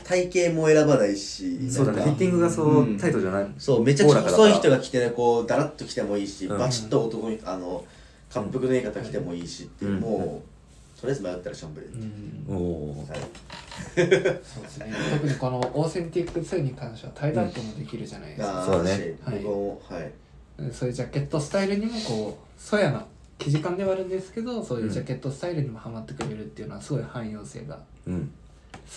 [0.00, 1.98] 体型も選ばないしそうだね。
[1.98, 2.10] なんか。
[2.10, 2.98] フィッティングがそう、うん。
[2.98, 3.46] タイトじゃない。
[3.58, 6.58] そうめちゃくちゃ細い人が着てねこうダラッと着てもいいし、うん。
[6.58, 7.84] バチッと男にあの
[8.34, 10.00] 滑腹のいい方着てもいいしっていう、うん。
[10.00, 10.42] も
[10.96, 12.56] うとりあえず迷ったらシャンブレー、うん。
[12.56, 13.18] おおはい。
[14.42, 14.94] そうですね。
[15.12, 18.96] 特にこのオーセンティック2に関してはタイドアップもできるじゃないですか、あーそうだね。
[18.96, 20.12] し僕もはい。
[20.72, 23.04] そういうジャケットスタイルにもこうそやな
[23.38, 28.30] 生地感ではあるんですけどそういうジャケットスタイルにもハマってくれるっていうのはすごい汎用性がうん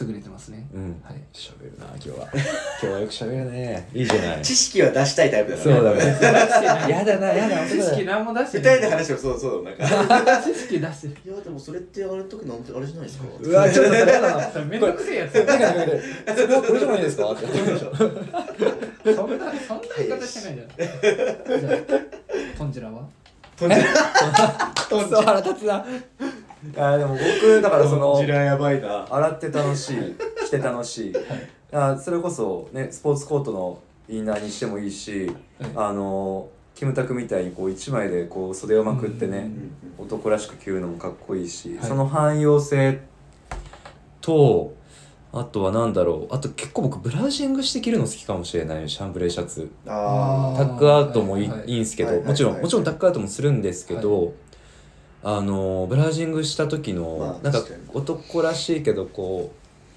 [0.02, 1.02] 優れてますね、うん。
[1.04, 1.22] はい。
[1.34, 2.28] 喋るな今日は。
[2.36, 2.42] 今
[2.82, 3.88] 日はよく喋るね。
[3.94, 4.42] いいじゃない。
[4.42, 6.90] 知識は出したいタイプだからそうだね。
[6.92, 8.78] やだなやだ 知識何も出して二ない。
[8.78, 10.42] 人で話をそうそうなんか。
[10.44, 11.16] 知識出してる。
[11.26, 13.26] いやでもそれってあれの時なんてあれじゃないですか。
[13.42, 14.52] うわちょっとそれやだな。
[14.52, 17.32] それめんどくせえやつなんかなこれじゃないですか？
[17.32, 17.46] って。
[19.14, 21.60] そんなそんな言い方してないじゃん。
[21.60, 23.04] じゃあトンジラは？
[23.58, 23.88] 飛んでる
[24.90, 25.78] そう腹立つな。
[25.78, 25.84] い
[26.76, 29.06] やでも僕だからそのジラやばいな。
[29.10, 29.96] 洗って楽しい
[30.46, 31.14] 着て楽しい。
[31.72, 35.32] あそれこそねスポーツコートのインナーにしてもいいし、
[35.76, 39.50] あのキムタクみたいにこう一枚でこう袖をまくってね、
[39.98, 41.88] 男らしく着るのもかっこいいし、はい。
[41.88, 43.00] その汎用性
[44.22, 44.74] と
[45.34, 48.88] あとは何だろうあと結構僕ブラウジングして着るの好きかもしれない。
[48.88, 49.70] シャンブレーシャツ。
[49.86, 54.34] あタックアウトもいい,、はいはいいんすけど、はいはいもちろん、はいもちろんタックアウトもするんですけど、
[55.28, 59.52] あのブラウジングした時の、まあなんか男らしいけどこ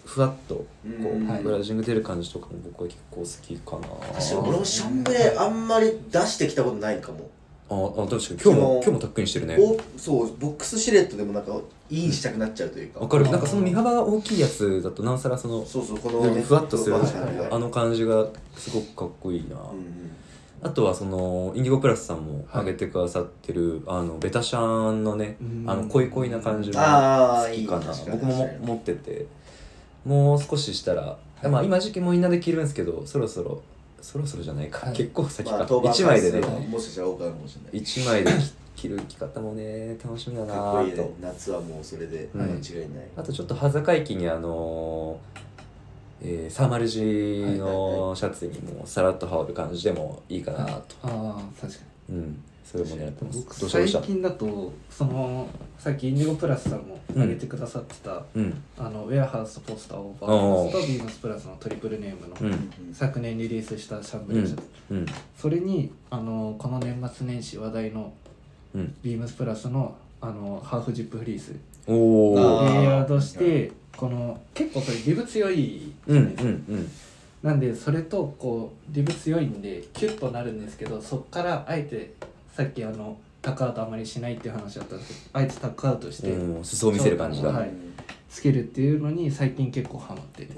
[0.06, 3.88] うふわっとこう、ブラウジング出る感じとかも僕は結構好きかな。
[4.14, 7.28] 確かに俺もシャンブレーあんまり出してきたことないかも。
[7.68, 8.40] ああ確かに。
[8.42, 9.58] 今日も今日もタックにしてるね。
[9.60, 11.60] おそうボックスシルエットでもなんか
[11.90, 13.00] インしたくなっちゃうというか。
[13.00, 13.24] わかる。
[13.30, 20.17] なんかその身幅が大きいやつだとなおさらそのそうそうこのふわっとするあの感じがすごくかっこいいな、うんうん
[20.60, 25.64] あとはそのインディゴプラスさんも挙げてくださってる、あのベタシャンのねうん。
[25.66, 27.48] あの恋恋な感じも好きかな。
[27.50, 28.10] いい確かに。
[28.10, 29.26] 僕も持ってて
[30.04, 33.62] もう少ししたら、まあ今時期もみんなで着るんですけどそろそろ
[34.00, 34.96] そろそろじゃないか、はい。
[34.96, 36.40] 結構先か、まあ当番1枚でね。
[36.40, 37.82] もしかしたら多くなるかもしれない。
[37.82, 38.30] 1枚で
[38.76, 40.82] 着着る着方もね楽しみだなと。
[40.84, 41.10] ね。
[41.20, 43.08] 夏はもうそれでうん間違いない。
[43.16, 45.47] あとちょっと端境期にあのー
[46.22, 47.00] えーサーマル地
[47.58, 52.16] のシャツにもさらっと羽織る感じでもいいかなと、ああ確かに。
[52.16, 52.42] うん。
[52.64, 53.38] それも狙ってます。
[53.38, 55.48] 僕最近だとその
[55.78, 58.62] さっきインディゴプラスさんも挙げてくださってた、うん。
[58.76, 62.70] あのウェアハウスポスターオーバーハウスとビームスプラスのトリプルネームの、うん。
[62.92, 65.06] 昨年リリースしたシャンブレーシャツ、うん。
[65.34, 68.12] それにあのこの年末年始話題の
[68.74, 68.94] うん。
[69.02, 71.54] ビームスプラスのあのハーフジップフリース。
[71.86, 72.74] おおあー。
[72.74, 76.50] レイヤードしてこの結構それリブ強いじゃないですか、
[77.42, 82.14] なんでそれとこうリブ強いんでキュッとなるんですけどそっからあえて
[82.54, 87.70] さっきあのタックアウトあまりしないっていう話だったんですけどあえてタックアウトしてうん裾を見せる感じだ、はい。
[88.30, 90.52] つけるっていうのに最近結構ハマってて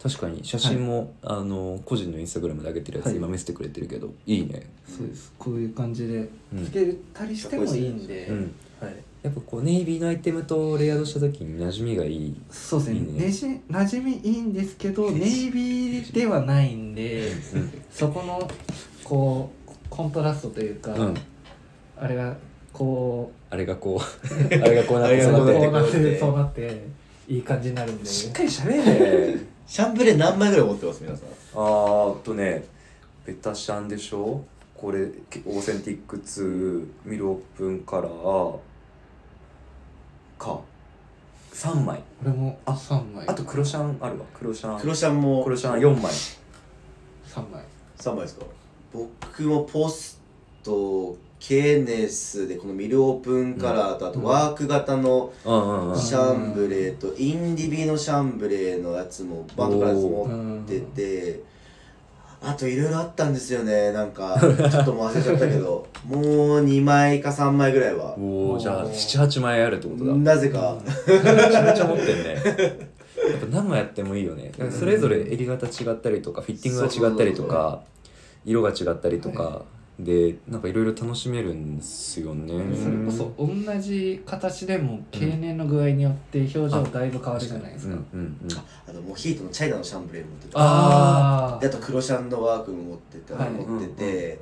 [0.00, 3.16] 確かに写真も、あの個人のインスタグラムで上げてるやつ、はい。
[3.16, 4.64] 今見せてくれてるけどいいね。
[4.86, 5.32] そうです。
[5.38, 6.64] こういう感じでうん。
[6.64, 8.94] つけたりしてもいいんで、うんはい、
[9.28, 12.34] やっぱこうネイビーのアイテムとレイヤードした時に馴染みがいい。
[12.50, 12.96] そうですね。
[12.96, 13.20] いいね。
[13.26, 17.30] ねじ馴染みいいんですけど ネイビーではないんで
[17.92, 18.50] そこの
[19.04, 21.14] こうコントラストというか、うん。
[21.96, 22.36] あれが
[22.72, 24.24] こあれがこう
[24.54, 25.98] あれがこうなってあれがうそうなってこうなって。
[25.98, 26.82] ねそうなって
[27.28, 28.06] いい感じになるんで。
[28.06, 31.28] しっかりしゃべれ シャンブレー何枚ぐらい持ってます皆さん？
[31.54, 32.64] あーっとね
[33.26, 34.40] ベタシャンでしょ？
[34.74, 38.56] これオーセンティック2ミルオープンカラー
[40.38, 40.60] か。
[41.52, 42.00] 3枚。
[42.22, 43.26] 俺もあ3枚。
[43.26, 44.24] あと黒シャンあるわ。
[44.32, 44.80] 黒シャン。
[44.80, 45.42] 黒シャンも。
[45.44, 46.12] 黒シャン4枚。
[47.26, 47.62] 3枚。
[47.98, 48.44] 3枚ですか？
[48.92, 50.20] 僕もポス
[50.62, 55.98] トケーネスでこのミルオープンカラーとあとワーク型のうんうんうん。
[55.98, 61.42] シャンブレーとインディビのシャンブレーのやつもバンドからやつ持ってて
[62.40, 63.92] あといろいろあったんですよね。
[63.92, 65.86] なんかちょっともう忘れちゃったけど。
[66.06, 66.20] も
[66.56, 68.16] う2枚か3枚ぐらいは。
[68.18, 70.12] おおじゃあ78枚あるってことだ。
[70.12, 70.76] めなぜか。
[71.06, 72.34] ちゃめちゃ持ってんね。
[73.30, 74.52] やっぱ何枚やってもいいよね。
[74.56, 77.80] なんかそれぞれ襟型違ったりとかフィッティングが違ったりとか
[78.44, 79.62] 色が違ったりとか
[79.98, 82.52] でなんかいろいろ楽しめるんですよね。
[82.76, 88.48] それこそ同じ形でも経年の具合によって表情だいぶ変わるじゃないですか、うんうんうん
[88.88, 93.50] あとモヒートのチャイナのシャンブレーも持ってたあであと黒シャンのワークも持ってた、はい。
[93.50, 94.38] 持ってて、うん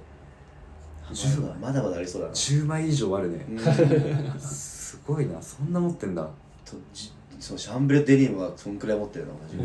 [1.08, 3.46] まだまだまだありそうだな、10枚以上あるね。
[3.48, 4.40] うん。
[4.40, 6.28] すごいなそんな持ってんだ。
[6.64, 9.62] とじそのシャンブレデニムはそんくらい持ってるなマジで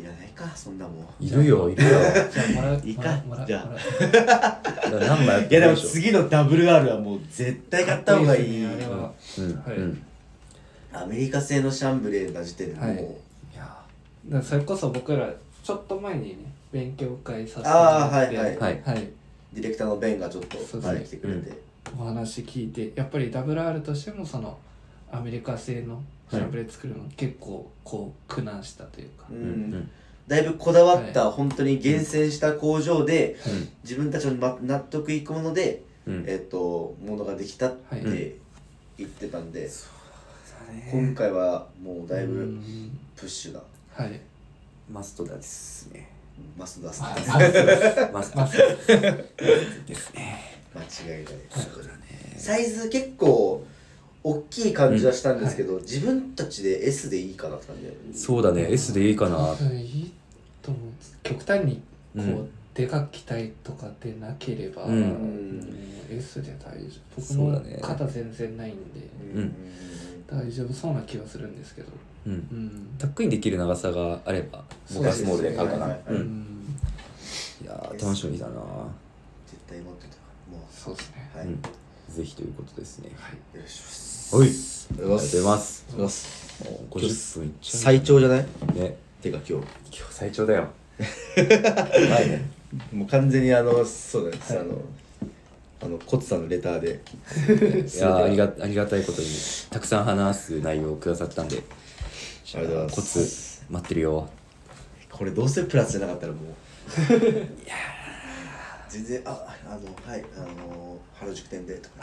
[0.00, 1.24] いらないかそんなもん。
[1.24, 1.90] いるよいるよ。
[2.32, 4.60] じゃあもらういいかもらうじゃあ。
[4.90, 8.64] 何枚やっいやでも次の WR はもう絶対買った方がいい。
[8.64, 9.72] かっこいいですねあれは。
[9.72, 9.76] うんはい。
[9.76, 10.02] うん
[10.92, 12.86] アメリカ製のシャンブレーな時点でも。
[12.86, 12.96] う、はい。
[12.96, 12.98] い
[13.56, 13.62] や
[14.26, 15.30] だからそれこそ僕ら
[15.62, 18.58] ちょっと前にね勉強会させてもあーらってはいはい。
[18.58, 18.82] はい。
[18.82, 19.08] はい。
[19.52, 21.52] ディレクターのベンがちょっとそうはい来てくれて、
[21.98, 24.56] お話聞いてやっぱり WR としてもその
[25.12, 29.40] アメリカ製のシャンブレ作るの結構こう苦難したというか、ううん
[29.72, 29.90] ん。
[30.28, 33.68] だいぶこだわった、本当に厳選した工場で、うん。
[33.82, 36.24] 自分たちのま納得いくもので、うん。
[36.26, 38.32] えっとものができたってはい
[38.98, 39.72] 言ってたんで、だ
[40.92, 42.98] 今ね回はもうだいうぶん。
[43.16, 43.62] プッシュだ。
[43.94, 44.20] はい。
[44.90, 46.10] マストだですね。
[46.56, 48.38] マスダスあ間違マスト。
[49.86, 50.60] ですね。
[50.74, 50.86] いない
[51.50, 52.34] そうだね。
[52.36, 53.64] サイズ結構
[54.22, 59.36] 大きい感じはしたんですけど、自分たちで S でいいかなって感じでそうだね S でいいかな。
[59.36, 60.12] 多分いい
[60.62, 60.82] と思う
[61.22, 61.80] 極端にこ
[62.16, 65.76] う、うんでかく着たいとかでなければ、うん。
[66.08, 67.20] S で大丈夫。
[67.20, 68.78] 僕も肩全然ないんで、
[69.34, 69.54] うん。
[70.26, 71.88] 大丈夫そうな気はするんですけど。
[72.28, 72.32] うん。
[72.32, 72.88] うん。
[72.96, 74.64] タックインできる長さがあれば
[74.94, 75.88] 僕はスモールで買うかな。
[75.88, 76.20] ねううん。
[76.20, 76.76] ん
[77.62, 78.52] いやー楽しみだな。
[79.46, 80.14] 絶対持ってた。
[80.50, 81.30] もそうですね。
[81.34, 81.62] うはい、うん。
[82.08, 83.10] ぜひということですね。
[83.16, 83.32] はい。
[83.56, 84.48] よろしくですはい。
[84.48, 84.50] あ
[84.92, 85.84] りがとうございます。
[85.88, 86.64] ありがとうございます。
[86.64, 87.82] もう50分いっちゃう。
[87.82, 88.46] 最長じゃない？
[88.74, 88.96] ね。
[89.22, 90.68] てか今今日最長だよ。
[91.00, 92.50] はいね。
[92.90, 94.80] 日もう完全にあのそうです、あの
[95.82, 96.88] あのコツさんのレターで。
[97.90, 97.98] い。
[97.98, 99.28] やーありがありがたいことに
[99.70, 101.62] たくさん話す内容をくださったんで。
[102.54, 102.96] ありがとうございます。
[102.96, 104.28] コツ待ってるよ。
[105.10, 106.44] これどうせプラスじゃなかったらもう。
[107.12, 107.74] いや
[108.90, 111.94] 全然ああのはいあの原宿店でとか。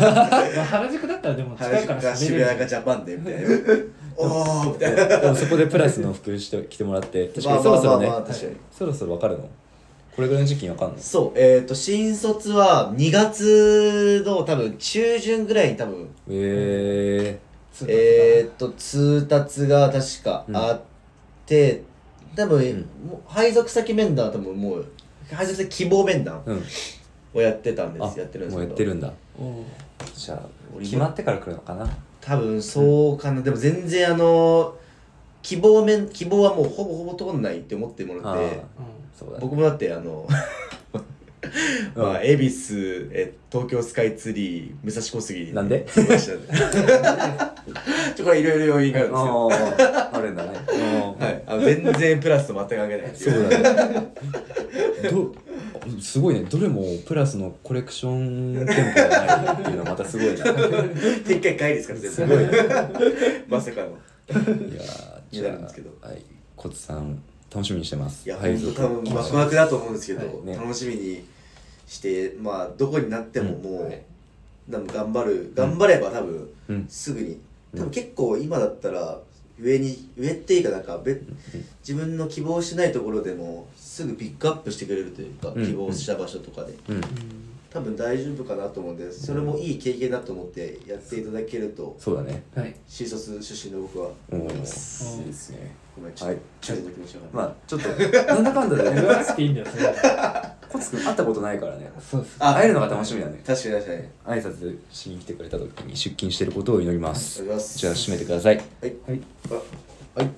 [0.00, 3.48] まあ原宿だったらでも近原宿いからか渋喋れる谷かジャパンでみたいな。
[4.16, 5.06] おおみたいな。
[5.20, 8.06] でもそこでプラスの服して着てもらって 確かまあにそろそろね。
[8.06, 8.56] まあまあまあ確かに。
[8.70, 9.48] そろそろ分かるの？
[10.14, 17.38] これぐらいの時期にわかんないそうえっ、と新卒は2月の多分中旬ぐらいに多分え
[17.72, 20.80] 通達がえっ、と通達が確かあっ
[21.46, 21.84] て、
[22.34, 24.86] 多分、んもう配属先面談は多分もう
[25.30, 26.64] 配属先希望面談ー、うん。
[27.34, 29.12] をやってたんであすやってるんですもうやってるんだ。
[30.14, 31.88] じゃあ決まってから来るのかな？
[32.20, 34.76] 多分そうかな、でも全然あの
[35.42, 38.60] 希望面希望はもうほぼほぼ通んないって思ってもらって
[39.18, 39.38] そうだね。
[39.40, 40.26] 僕もだってあの
[41.94, 45.44] まあ恵比寿え東京スカイツリー武蔵小杉。
[45.46, 45.86] になんで？
[48.16, 50.50] ちょこれいろいろ要因があるんですよあーあるんだね。
[51.18, 51.42] はい。
[51.46, 53.12] あの全然プラスと全く関係ない。
[53.14, 54.12] そうだね。
[55.10, 55.34] ど
[56.00, 56.44] すごいね。
[56.48, 59.08] どれもプラスのコレクション店舗じゃ
[59.44, 60.44] ないっていうのはまたすごいな。
[61.26, 62.50] 展開会ですから全部すごいね。
[63.48, 63.88] まさかの。
[63.88, 63.90] い
[64.74, 65.90] やーになるんですけど。
[66.02, 66.22] はい。
[66.56, 67.22] コツさん
[67.54, 68.26] 楽しみにしてます。
[68.26, 70.46] いや本当多分ワクワクだと思うんですけど、はい。
[70.46, 70.56] ね。
[70.56, 71.24] 楽しみに
[71.86, 74.02] してまあどこになってももう、はい。
[74.70, 76.86] 多分頑張る頑張れば多分うん。
[76.88, 77.40] すぐに。
[77.72, 77.80] うん。
[77.80, 79.18] 多分結構今だったら
[79.60, 81.22] 上に上っていうかなんか別
[81.80, 85.66] 自分の希望しないところでもすぐピックアップしてくれるというか、うん。
[85.66, 86.74] 希望した場所とかで。
[86.88, 87.00] うん。
[87.70, 92.42] 多分大丈夫かなと思うんでそれもいい経験だと思ってやっていただけるとそうだね。
[92.54, 92.74] はい。
[92.86, 94.10] 新卒出身の僕は。
[94.30, 96.36] 思いますですねごめんちょっはい。
[96.36, 97.88] とチャレンジの気持ちがまあちょっと
[98.34, 98.82] なんだかんだで。
[98.94, 99.84] 言わなくていいんだよそれ。
[100.68, 101.90] コツくん会ったことないからね。
[102.10, 103.40] そうですあ会えるのが楽しみだね。
[103.46, 104.02] 確かに確かに。
[104.40, 107.42] 挨拶しに来てくれた時に出勤してることを祈ります。
[107.44, 107.78] がとうございます。
[107.78, 108.56] じゃあ締めてください。
[108.56, 108.64] はい。
[109.06, 109.20] はい。
[109.50, 109.54] あ
[110.20, 110.30] はい。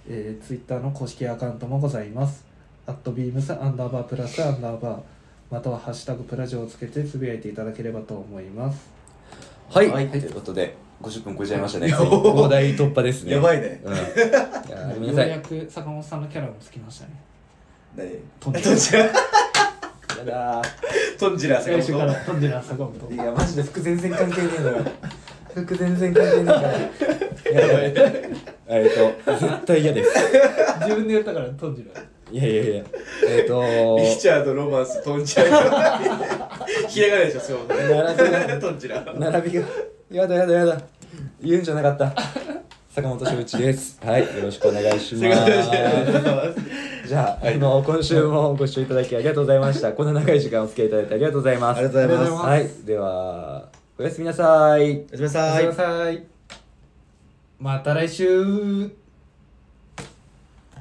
[0.10, 2.44] えー、ツイッターの公式アカウントもございます。
[2.88, 5.02] アットビームスアンダーバープラスアンダーバー
[5.52, 8.90] またはハッシュタグプラジオをつけてつぶやいていただければと思います。
[9.70, 10.10] はい、はい。
[10.10, 11.90] ということで50分超えちゃいましたね。
[11.90, 13.34] よ大台突破ですね。
[13.36, 13.82] やばいね。
[13.84, 13.92] う
[15.00, 17.12] ん、いようやく坂本さんのキャラもつきましたね。
[17.96, 18.10] 何？
[18.40, 19.00] トンジラ。
[19.00, 19.12] や
[20.26, 20.62] だ
[21.20, 22.94] トンジラ最初から坂トンジラ坂本。
[22.94, 23.18] ーい。
[23.18, 24.86] やマジで服全然関係ねえのよ
[25.54, 26.62] 服全然関係ねえから。
[27.62, 27.94] やばい。
[28.68, 30.12] えっと絶対嫌です。
[30.82, 32.02] 自分で言ったからトンジラ。
[32.32, 32.84] いやいやいや。
[33.28, 35.44] えっ、とリチャード・ロマンストンジラ
[36.88, 37.60] ひらがなでしょそう。
[37.68, 38.60] 並びが。
[38.60, 39.66] トンジラ並びが。
[40.10, 40.82] やだやだやだ。
[41.42, 42.14] 言うんじゃなかった。
[42.94, 44.00] 坂本翔一です。
[44.06, 47.08] はいよろしくお願いします。
[47.08, 49.94] じゃあ,、あの今週もご視聴いただきありがとうございました。
[49.94, 51.78] こんな長い時間お付き合いいただいてありがとうございます。
[51.78, 52.46] ありがとうございます。
[52.46, 54.82] はいではおやすみなさい。
[54.82, 56.24] おやすみなさい。
[57.60, 58.90] また来週